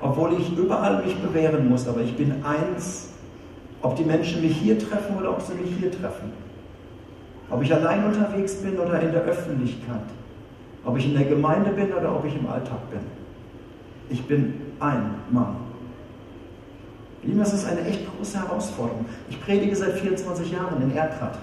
obwohl 0.00 0.34
ich 0.34 0.56
überall 0.56 1.04
mich 1.04 1.16
bewähren 1.18 1.68
muss, 1.68 1.86
aber 1.86 2.00
ich 2.00 2.16
bin 2.16 2.44
eins, 2.44 3.10
ob 3.82 3.96
die 3.96 4.04
Menschen 4.04 4.40
mich 4.40 4.56
hier 4.56 4.78
treffen 4.78 5.16
oder 5.16 5.30
ob 5.30 5.42
sie 5.42 5.54
mich 5.54 5.70
hier 5.78 5.90
treffen. 5.90 6.32
Ob 7.50 7.62
ich 7.62 7.72
allein 7.72 8.04
unterwegs 8.04 8.54
bin 8.56 8.78
oder 8.78 9.00
in 9.00 9.12
der 9.12 9.22
Öffentlichkeit. 9.22 10.02
Ob 10.88 10.96
ich 10.96 11.04
in 11.04 11.12
der 11.12 11.26
Gemeinde 11.26 11.68
bin 11.72 11.92
oder 11.92 12.16
ob 12.16 12.24
ich 12.24 12.34
im 12.34 12.46
Alltag 12.46 12.78
bin. 12.90 13.00
Ich 14.08 14.26
bin 14.26 14.54
ein 14.80 15.16
Mann. 15.30 15.56
Lieben, 17.22 17.38
das 17.38 17.52
ist 17.52 17.66
eine 17.66 17.82
echt 17.82 18.06
große 18.10 18.40
Herausforderung. 18.40 19.04
Ich 19.28 19.38
predige 19.38 19.76
seit 19.76 19.98
24 19.98 20.50
Jahren 20.50 20.80
in 20.80 20.96
Erkrath. 20.96 21.36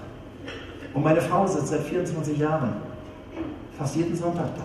Und 0.92 1.04
meine 1.04 1.20
Frau 1.20 1.46
sitzt 1.46 1.68
seit 1.68 1.82
24 1.82 2.38
Jahren 2.38 2.72
fast 3.78 3.94
jeden 3.94 4.16
Sonntag 4.16 4.48
da. 4.56 4.64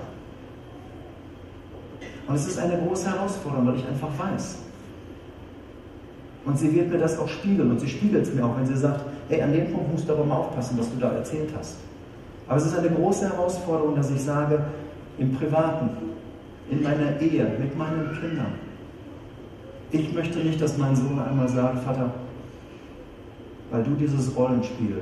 Und 2.28 2.34
es 2.34 2.48
ist 2.48 2.58
eine 2.58 2.76
große 2.82 3.08
Herausforderung, 3.08 3.68
weil 3.68 3.76
ich 3.76 3.88
einfach 3.88 4.10
weiß. 4.18 4.58
Und 6.44 6.58
sie 6.58 6.74
wird 6.74 6.90
mir 6.90 6.98
das 6.98 7.20
auch 7.20 7.28
spiegeln. 7.28 7.70
Und 7.70 7.80
sie 7.80 7.88
spiegelt 7.88 8.24
es 8.26 8.34
mir 8.34 8.44
auch, 8.44 8.58
wenn 8.58 8.66
sie 8.66 8.78
sagt, 8.78 9.06
hey, 9.30 9.44
an 9.44 9.54
dem 9.54 9.72
Punkt 9.72 9.92
musst 9.92 10.10
du 10.10 10.14
aber 10.14 10.26
mal 10.26 10.38
aufpassen, 10.38 10.76
was 10.80 10.90
du 10.90 10.98
da 10.98 11.12
erzählt 11.12 11.52
hast. 11.56 11.76
Aber 12.52 12.60
es 12.60 12.66
ist 12.66 12.78
eine 12.78 12.90
große 12.90 13.30
Herausforderung, 13.30 13.96
dass 13.96 14.12
ich 14.12 14.22
sage, 14.22 14.60
im 15.18 15.34
Privaten, 15.34 15.90
in 16.70 16.84
meiner 16.84 17.18
Ehe, 17.22 17.48
mit 17.58 17.78
meinen 17.78 18.12
Kindern. 18.20 18.56
Ich 19.90 20.14
möchte 20.14 20.40
nicht, 20.40 20.62
dass 20.62 20.78
mein 20.78 20.94
Sohn 20.94 21.18
einmal 21.18 21.48
sagt, 21.48 21.82
Vater, 21.82 22.12
weil 23.72 23.84
du 23.84 23.92
dieses 23.92 24.36
Rollenspiel 24.36 25.02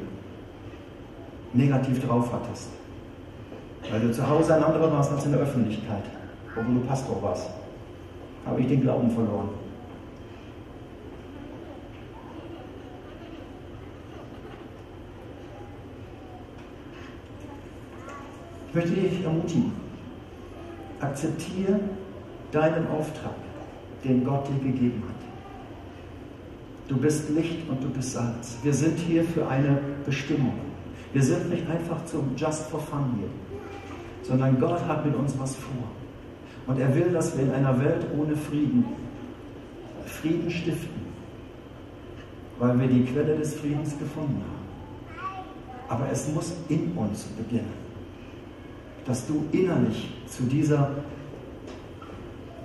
negativ 1.53 2.05
drauf 2.05 2.31
hattest, 2.31 2.69
weil 3.89 4.01
du 4.01 4.11
zu 4.11 4.29
Hause 4.29 4.53
ein 4.53 4.63
anderer 4.63 4.91
warst 4.91 5.11
als 5.11 5.25
in 5.25 5.31
der 5.31 5.41
Öffentlichkeit, 5.41 6.03
obwohl 6.55 6.75
du 6.75 6.81
Pastor 6.81 7.19
warst, 7.23 7.49
habe 8.45 8.61
ich 8.61 8.67
den 8.67 8.81
Glauben 8.81 9.09
verloren. 9.09 9.49
Ich 18.69 18.75
möchte 18.75 18.91
dich 18.91 19.23
ermutigen. 19.23 19.71
Akzeptiere 20.99 21.79
deinen 22.51 22.87
Auftrag, 22.87 23.33
den 24.03 24.23
Gott 24.23 24.47
dir 24.47 24.71
gegeben 24.71 25.01
hat. 25.07 25.15
Du 26.87 26.97
bist 26.97 27.31
Licht 27.31 27.67
und 27.67 27.83
du 27.83 27.89
bist 27.89 28.13
Salz. 28.13 28.57
Wir 28.61 28.73
sind 28.73 28.99
hier 28.99 29.23
für 29.23 29.47
eine 29.47 29.79
Bestimmung. 30.05 30.53
Wir 31.13 31.23
sind 31.23 31.49
nicht 31.49 31.67
einfach 31.67 32.05
zum 32.05 32.35
Just 32.35 32.69
for 32.69 32.79
Fun 32.79 33.15
hier, 33.17 33.29
sondern 34.21 34.59
Gott 34.59 34.85
hat 34.87 35.03
mit 35.03 35.15
uns 35.15 35.33
was 35.39 35.55
vor. 35.55 35.87
Und 36.67 36.79
er 36.79 36.93
will, 36.93 37.11
dass 37.11 37.35
wir 37.35 37.45
in 37.45 37.51
einer 37.51 37.79
Welt 37.79 38.05
ohne 38.15 38.35
Frieden 38.35 38.85
Frieden 40.05 40.49
stiften, 40.49 41.01
weil 42.59 42.79
wir 42.79 42.87
die 42.87 43.03
Quelle 43.05 43.35
des 43.35 43.55
Friedens 43.55 43.97
gefunden 43.97 44.41
haben. 44.41 45.29
Aber 45.87 46.11
es 46.11 46.27
muss 46.31 46.53
in 46.67 46.91
uns 46.95 47.23
beginnen 47.23 47.88
dass 49.09 49.25
du 49.25 49.43
innerlich 49.51 50.07
zu 50.27 50.43
dieser 50.43 50.91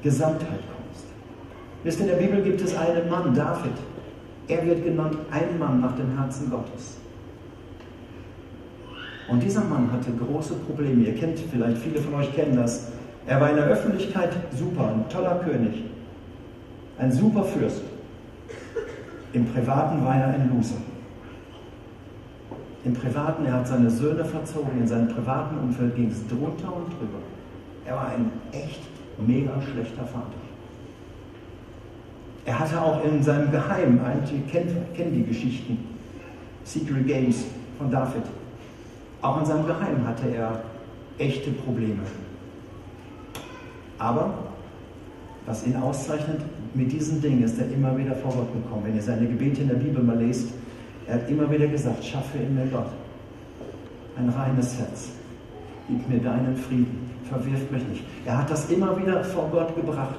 Gesamtheit 0.02 0.60
kommst. 0.76 1.06
Wisst 1.82 2.00
ihr, 2.00 2.04
in 2.04 2.10
der 2.10 2.18
Bibel 2.18 2.42
gibt 2.42 2.60
es 2.60 2.76
einen 2.76 3.08
Mann, 3.08 3.34
David. 3.34 3.72
Er 4.46 4.66
wird 4.66 4.84
genannt 4.84 5.16
ein 5.30 5.58
Mann 5.58 5.80
nach 5.80 5.96
dem 5.96 6.18
Herzen 6.18 6.50
Gottes. 6.50 6.98
Und 9.26 9.42
dieser 9.42 9.64
Mann 9.64 9.90
hatte 9.90 10.12
große 10.12 10.52
Probleme. 10.66 11.06
Ihr 11.06 11.14
kennt 11.14 11.38
vielleicht, 11.38 11.78
viele 11.78 11.98
von 11.98 12.12
euch 12.16 12.30
kennen 12.34 12.56
das. 12.56 12.88
Er 13.26 13.40
war 13.40 13.48
in 13.48 13.56
der 13.56 13.64
Öffentlichkeit 13.64 14.36
super, 14.54 14.88
ein 14.88 15.08
toller 15.08 15.36
König, 15.36 15.84
ein 16.98 17.10
super 17.10 17.44
Fürst. 17.44 17.80
Im 19.32 19.46
Privaten 19.46 20.04
war 20.04 20.16
er 20.16 20.26
ein 20.26 20.50
Loser 20.54 20.76
im 22.84 22.94
Privaten, 22.94 23.46
er 23.46 23.54
hat 23.54 23.68
seine 23.68 23.90
Söhne 23.90 24.24
verzogen, 24.24 24.78
in 24.78 24.86
seinem 24.86 25.08
privaten 25.08 25.58
Umfeld 25.58 25.96
ging 25.96 26.10
es 26.10 26.26
drunter 26.26 26.74
und 26.74 26.88
drüber. 26.88 27.18
Er 27.86 27.96
war 27.96 28.08
ein 28.08 28.30
echt 28.52 28.80
mega 29.26 29.60
schlechter 29.60 30.04
Vater. 30.04 30.44
Er 32.44 32.58
hatte 32.58 32.80
auch 32.80 33.02
in 33.04 33.22
seinem 33.22 33.50
Geheim, 33.50 34.00
einige 34.04 34.42
kennen 34.48 35.14
die 35.14 35.24
Geschichten, 35.24 35.78
Secret 36.64 37.06
Games 37.06 37.46
von 37.78 37.90
David. 37.90 38.22
Auch 39.22 39.40
in 39.40 39.46
seinem 39.46 39.66
Geheim 39.66 40.06
hatte 40.06 40.28
er 40.28 40.62
echte 41.18 41.52
Probleme. 41.52 42.02
Aber 43.98 44.34
Was 45.46 45.66
ihn 45.66 45.76
auszeichnet, 45.76 46.40
mit 46.72 46.90
diesen 46.90 47.20
Dingen 47.20 47.42
ist 47.44 47.58
er 47.58 47.70
immer 47.70 47.96
wieder 47.98 48.14
vor 48.16 48.32
Gott 48.32 48.52
gekommen. 48.52 48.84
Wenn 48.86 48.96
ihr 48.96 49.02
seine 49.02 49.26
Gebete 49.26 49.62
in 49.62 49.68
der 49.68 49.76
Bibel 49.76 50.02
mal 50.02 50.18
lest, 50.18 50.48
er 51.06 51.14
hat 51.14 51.28
immer 51.28 51.50
wieder 51.50 51.66
gesagt, 51.66 52.04
schaffe 52.04 52.38
in 52.38 52.54
mir 52.54 52.66
Gott 52.66 52.90
ein 54.16 54.28
reines 54.28 54.78
Herz. 54.78 55.10
Gib 55.88 56.08
mir 56.08 56.20
deinen 56.20 56.56
Frieden. 56.56 57.10
Verwirf 57.28 57.70
mich 57.70 57.86
nicht. 57.88 58.04
Er 58.24 58.38
hat 58.38 58.50
das 58.50 58.70
immer 58.70 58.98
wieder 58.98 59.24
vor 59.24 59.48
Gott 59.50 59.74
gebracht. 59.74 60.18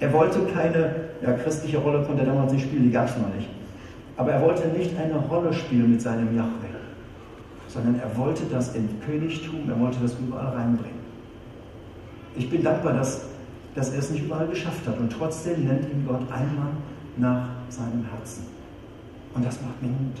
Er 0.00 0.12
wollte 0.12 0.40
keine, 0.54 0.94
ja, 1.22 1.32
christliche 1.32 1.78
Rolle 1.78 2.04
konnte 2.04 2.22
er 2.22 2.26
damals 2.26 2.52
nicht 2.52 2.64
spielen, 2.64 2.84
die 2.84 2.90
gab 2.90 3.08
es 3.08 3.16
noch 3.16 3.34
nicht. 3.34 3.48
Aber 4.16 4.32
er 4.32 4.42
wollte 4.42 4.68
nicht 4.68 4.96
eine 4.96 5.16
Rolle 5.16 5.52
spielen 5.52 5.90
mit 5.90 6.02
seinem 6.02 6.36
Yahweh, 6.36 6.74
sondern 7.68 8.00
er 8.00 8.16
wollte 8.16 8.42
das 8.50 8.74
im 8.74 8.88
Königtum, 9.04 9.68
er 9.68 9.78
wollte 9.78 9.98
das 10.02 10.14
überall 10.18 10.56
reinbringen. 10.56 10.98
Ich 12.36 12.48
bin 12.50 12.62
dankbar, 12.62 12.92
dass, 12.94 13.22
dass 13.74 13.90
er 13.90 13.98
es 13.98 14.10
nicht 14.10 14.24
überall 14.24 14.46
geschafft 14.46 14.86
hat 14.86 14.98
und 14.98 15.12
trotzdem 15.12 15.64
nennt 15.64 15.84
ihn 15.84 16.04
Gott 16.06 16.22
einmal 16.30 16.70
nach 17.16 17.48
seinem 17.68 18.04
Herzen. 18.10 18.57
Und 19.38 19.44
das 19.44 19.62
macht 19.62 19.80
mir 19.80 19.88
Mut. 19.88 20.16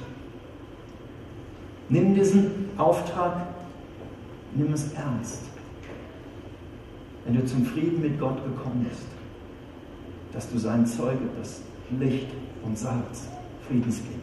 Nimm 1.88 2.14
diesen 2.14 2.68
Auftrag, 2.76 3.48
nimm 4.54 4.72
es 4.72 4.92
ernst. 4.92 5.42
Wenn 7.24 7.34
du 7.34 7.44
zum 7.44 7.66
Frieden 7.66 8.00
mit 8.00 8.20
Gott 8.20 8.36
gekommen 8.44 8.86
bist, 8.88 9.08
dass 10.32 10.48
du 10.48 10.56
sein 10.56 10.86
Zeuge 10.86 11.24
bist, 11.36 11.62
Licht 11.98 12.28
und 12.64 12.78
Salz, 12.78 13.26
Friedensgeber. 13.66 14.14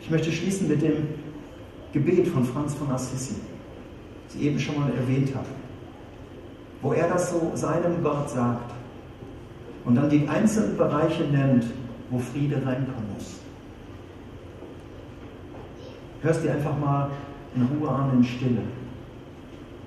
Ich 0.00 0.10
möchte 0.10 0.32
schließen 0.32 0.66
mit 0.66 0.82
dem 0.82 1.06
Gebet 1.92 2.26
von 2.26 2.44
Franz 2.44 2.74
von 2.74 2.90
Assisi, 2.90 3.36
das 4.26 4.34
ich 4.34 4.42
eben 4.42 4.58
schon 4.58 4.80
mal 4.80 4.90
erwähnt 4.90 5.32
habe, 5.36 5.46
wo 6.82 6.92
er 6.94 7.08
das 7.10 7.30
so 7.30 7.52
seinem 7.54 8.02
Gott 8.02 8.28
sagt 8.28 8.72
und 9.84 9.94
dann 9.94 10.10
die 10.10 10.26
einzelnen 10.26 10.76
Bereiche 10.76 11.22
nennt, 11.22 11.64
wo 12.10 12.18
Friede 12.18 12.56
reinkommen 12.56 13.12
muss. 13.14 13.40
Hörst 16.22 16.44
dir 16.44 16.52
einfach 16.52 16.76
mal 16.78 17.10
in 17.54 17.62
Ruhe 17.62 17.88
an, 17.88 18.12
in 18.18 18.24
Stille. 18.24 18.62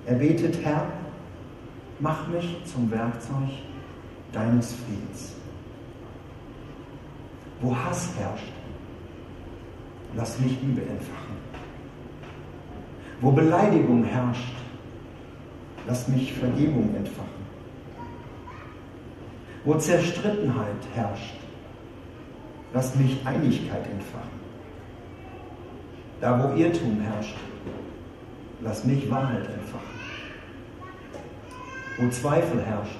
Er 0.06 0.14
betet, 0.14 0.64
Herr, 0.64 0.86
mach 1.98 2.26
mich 2.28 2.62
zum 2.64 2.90
Werkzeug 2.90 3.50
deines 4.32 4.74
Friedens. 4.74 5.34
Wo 7.60 7.76
Hass 7.76 8.10
herrscht, 8.18 8.52
lass 10.16 10.38
mich 10.40 10.56
Liebe 10.62 10.80
entfachen. 10.82 11.36
Wo 13.20 13.30
Beleidigung 13.32 14.02
herrscht, 14.04 14.54
lass 15.86 16.08
mich 16.08 16.32
Vergebung 16.32 16.94
entfachen. 16.96 17.28
Wo 19.64 19.74
Zerstrittenheit 19.74 20.76
herrscht, 20.94 21.39
lass 22.72 22.94
mich 22.94 23.18
Einigkeit 23.24 23.86
entfachen. 23.86 24.40
Da, 26.20 26.38
wo 26.42 26.56
Irrtum 26.56 27.00
herrscht, 27.00 27.36
lass 28.60 28.84
mich 28.84 29.10
Wahrheit 29.10 29.46
entfachen. 29.46 29.80
Wo 31.98 32.08
Zweifel 32.10 32.62
herrscht, 32.62 32.98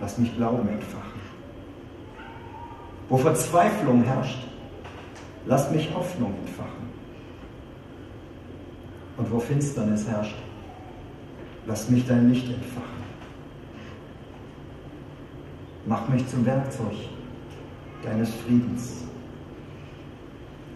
lass 0.00 0.18
mich 0.18 0.34
Glauben 0.36 0.68
entfachen. 0.68 1.20
Wo 3.08 3.16
Verzweiflung 3.18 4.02
herrscht, 4.04 4.38
lass 5.46 5.70
mich 5.70 5.92
Hoffnung 5.94 6.34
entfachen. 6.46 6.90
Und 9.16 9.30
wo 9.30 9.38
Finsternis 9.38 10.08
herrscht, 10.08 10.36
lass 11.66 11.90
mich 11.90 12.06
dein 12.06 12.30
Licht 12.30 12.48
entfachen. 12.48 13.02
Mach 15.84 16.08
mich 16.08 16.26
zum 16.28 16.46
Werkzeug 16.46 16.94
deines 18.02 18.30
Friedens. 18.34 19.04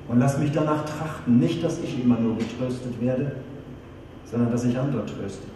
Und 0.09 0.21
lass 0.21 0.39
mich 0.39 0.53
danach 0.53 0.85
trachten, 0.85 1.39
nicht, 1.39 1.63
dass 1.65 1.81
ich 1.81 2.01
immer 2.01 2.19
nur 2.19 2.39
getröstet 2.39 3.01
werde, 3.01 3.37
sondern 4.25 4.51
dass 4.53 4.65
ich 4.65 4.79
andere 4.79 5.05
tröste. 5.05 5.47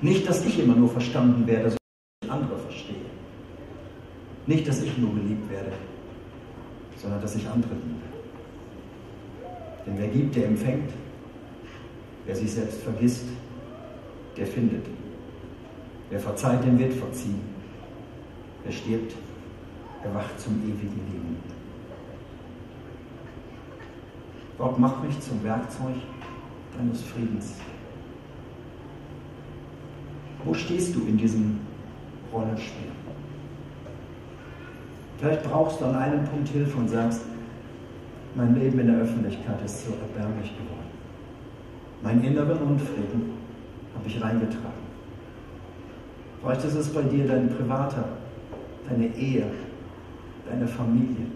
Nicht, 0.00 0.28
dass 0.28 0.44
ich 0.44 0.58
immer 0.58 0.74
nur 0.74 0.88
verstanden 0.88 1.46
werde, 1.46 1.70
sondern 1.70 1.78
dass 1.78 2.24
ich 2.24 2.30
andere 2.30 2.58
verstehe. 2.58 2.96
Nicht, 4.46 4.68
dass 4.68 4.82
ich 4.82 4.98
nur 4.98 5.14
geliebt 5.14 5.50
werde, 5.50 5.72
sondern 6.96 7.20
dass 7.20 7.36
ich 7.36 7.48
andere 7.48 7.74
liebe. 7.74 8.06
Denn 9.86 9.98
wer 9.98 10.08
gibt, 10.08 10.34
der 10.34 10.46
empfängt. 10.46 10.90
Wer 12.26 12.34
sich 12.34 12.52
selbst 12.52 12.82
vergisst, 12.82 13.24
der 14.36 14.46
findet. 14.46 14.84
Wer 16.10 16.18
verzeiht, 16.18 16.64
dem 16.64 16.78
wird 16.78 16.92
verziehen. 16.92 17.40
Wer 18.64 18.72
stirbt, 18.72 19.14
erwacht 20.06 20.38
zum 20.40 20.62
ewigen 20.62 21.00
Leben. 21.12 21.36
Gott, 24.58 24.78
mach 24.78 25.02
mich 25.02 25.20
zum 25.20 25.42
Werkzeug 25.44 25.96
deines 26.76 27.02
Friedens. 27.02 27.54
Wo 30.44 30.54
stehst 30.54 30.94
du 30.94 31.00
in 31.06 31.16
diesem 31.18 31.58
Rollenspiel? 32.32 32.90
Vielleicht 35.18 35.42
brauchst 35.44 35.80
du 35.80 35.86
an 35.86 35.96
einem 35.96 36.24
Punkt 36.24 36.48
Hilfe 36.48 36.76
und 36.78 36.88
sagst, 36.88 37.22
mein 38.34 38.54
Leben 38.54 38.78
in 38.78 38.86
der 38.86 38.98
Öffentlichkeit 38.98 39.62
ist 39.64 39.86
so 39.86 39.92
erbärmlich 39.94 40.52
geworden. 40.56 40.90
Meinen 42.02 42.22
inneren 42.22 42.58
Unfrieden 42.58 43.32
habe 43.94 44.06
ich 44.06 44.22
reingetragen. 44.22 44.86
Vielleicht 46.42 46.64
ist 46.64 46.74
es 46.74 46.92
bei 46.92 47.02
dir 47.02 47.26
dein 47.26 47.48
privater, 47.48 48.04
deine 48.88 49.06
Ehe, 49.16 49.46
deine 50.48 50.66
Familie. 50.66 51.26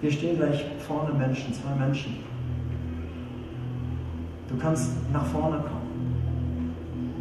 Hier 0.00 0.10
stehen 0.10 0.36
gleich 0.36 0.64
vorne 0.86 1.12
Menschen, 1.14 1.54
zwei 1.54 1.74
Menschen. 1.74 2.16
Du 4.48 4.56
kannst 4.56 4.90
nach 5.12 5.24
vorne 5.26 5.58
kommen. 5.58 6.74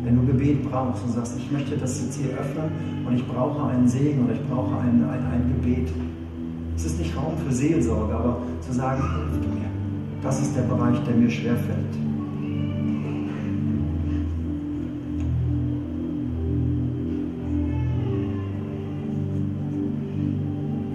Wenn 0.04 0.16
du 0.16 0.26
Gebet 0.26 0.70
brauchst 0.70 1.04
und 1.04 1.12
sagst, 1.12 1.38
ich 1.38 1.52
möchte 1.52 1.78
das 1.78 2.02
jetzt 2.02 2.20
hier 2.20 2.32
öffnen 2.32 2.72
und 3.06 3.16
ich 3.16 3.28
brauche 3.28 3.70
einen 3.70 3.88
Segen 3.88 4.26
oder 4.26 4.34
ich 4.34 4.44
brauche 4.50 4.76
ein, 4.80 5.04
ein, 5.08 5.26
ein 5.32 5.54
Gebet. 5.62 5.90
Es 6.76 6.86
ist 6.86 7.00
nicht 7.00 7.16
Raum 7.16 7.38
für 7.38 7.54
Seelsorge, 7.54 8.16
aber 8.16 8.42
zu 8.62 8.74
sagen. 8.74 9.04
Das 10.24 10.42
ist 10.42 10.56
der 10.56 10.64
Bereich, 10.64 11.00
der 11.04 11.16
mir 11.16 11.30
schwerfällt. 11.30 12.11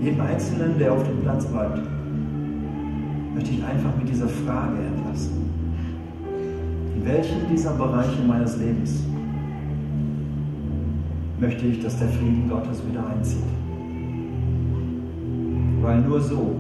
Jeden 0.07 0.21
Einzelnen, 0.21 0.79
der 0.79 0.93
auf 0.93 1.03
dem 1.03 1.19
Platz 1.21 1.47
bleibt, 1.47 1.81
möchte 3.35 3.51
ich 3.51 3.65
einfach 3.65 3.91
mit 3.99 4.09
dieser 4.09 4.29
Frage 4.29 4.77
entlassen. 4.79 5.51
In 6.95 7.05
welchen 7.05 7.49
dieser 7.51 7.73
Bereiche 7.73 8.23
meines 8.25 8.57
Lebens 8.57 9.03
möchte 11.41 11.67
ich, 11.67 11.83
dass 11.83 11.99
der 11.99 12.07
Frieden 12.07 12.49
Gottes 12.49 12.85
wieder 12.89 13.05
einzieht? 13.05 13.43
Weil 15.83 16.03
nur 16.03 16.21
so 16.21 16.55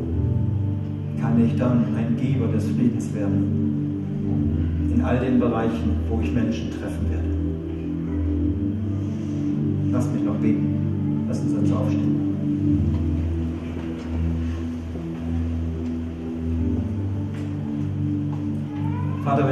kann 1.21 1.41
ich 1.45 1.55
dann 1.57 1.85
ein 1.97 2.17
Geber 2.21 2.49
des 2.49 2.65
Friedens 2.65 3.15
werden. 3.15 4.91
In 4.93 5.03
all 5.03 5.21
den 5.21 5.39
Bereichen, 5.39 5.99
wo 6.09 6.21
ich 6.21 6.33
Menschen 6.33 6.73
treffen 6.73 7.09
werde. 7.11 7.16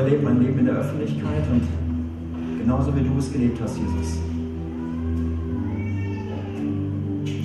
Vater, 0.04 0.10
wir 0.10 0.18
leben 0.18 0.26
ein 0.26 0.40
Leben 0.40 0.58
in 0.58 0.66
der 0.66 0.74
Öffentlichkeit 0.76 1.44
und 1.50 2.58
genauso 2.58 2.94
wie 2.94 3.02
du 3.02 3.18
es 3.18 3.32
gelebt 3.32 3.60
hast, 3.60 3.78
Jesus. 3.78 4.18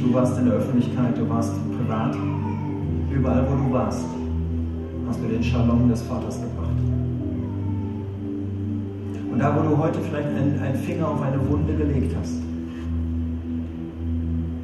Du 0.01 0.13
warst 0.13 0.37
in 0.39 0.45
der 0.45 0.55
Öffentlichkeit, 0.55 1.17
du 1.17 1.29
warst 1.29 1.53
privat, 1.77 2.15
überall 3.11 3.45
wo 3.49 3.55
du 3.55 3.73
warst, 3.73 4.05
hast 5.07 5.19
du 5.21 5.27
den 5.27 5.43
Shalom 5.43 5.89
des 5.89 6.01
Vaters 6.01 6.41
gebracht. 6.41 6.69
Und 9.31 9.39
da, 9.39 9.55
wo 9.55 9.69
du 9.69 9.77
heute 9.77 9.99
vielleicht 9.99 10.27
einen, 10.29 10.59
einen 10.59 10.75
Finger 10.75 11.09
auf 11.09 11.21
eine 11.21 11.39
Wunde 11.49 11.73
gelegt 11.73 12.15
hast, 12.19 12.41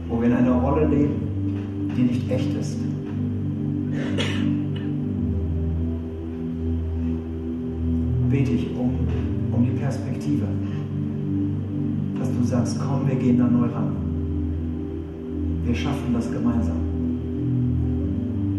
wo 0.10 0.20
wir 0.20 0.28
in 0.28 0.34
einer 0.34 0.54
Rolle 0.54 0.88
leben, 0.88 1.94
die 1.96 2.02
nicht 2.02 2.30
echt 2.30 2.54
ist, 2.58 2.78
Perspektive, 10.26 10.48
dass 12.18 12.30
du 12.30 12.44
sagst, 12.44 12.80
komm, 12.80 13.08
wir 13.08 13.16
gehen 13.16 13.38
da 13.38 13.48
neu 13.48 13.68
ran. 13.68 13.96
Wir 15.64 15.76
schaffen 15.76 16.14
das 16.14 16.32
gemeinsam, 16.32 16.78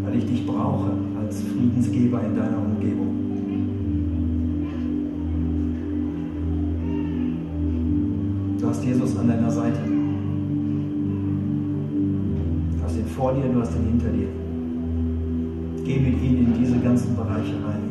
weil 0.04 0.16
ich 0.16 0.26
dich 0.26 0.46
brauche 0.46 0.92
als 1.20 1.42
Friedensgeber 1.42 2.20
in 2.24 2.36
deiner 2.36 2.58
Umgebung. 2.58 3.16
Du 8.60 8.68
hast 8.68 8.84
Jesus 8.84 9.18
an 9.18 9.26
deiner 9.26 9.50
Seite. 9.50 9.80
Du 12.76 12.84
hast 12.84 12.96
ihn 12.96 13.06
vor 13.06 13.34
dir, 13.34 13.52
du 13.52 13.60
hast 13.60 13.74
ihn 13.76 13.86
hinter 13.86 14.10
dir. 14.10 14.28
Geh 15.84 15.98
mit 15.98 16.22
ihm 16.22 16.46
in 16.46 16.54
diese 16.60 16.78
ganzen 16.78 17.16
Bereiche 17.16 17.54
rein. 17.54 17.85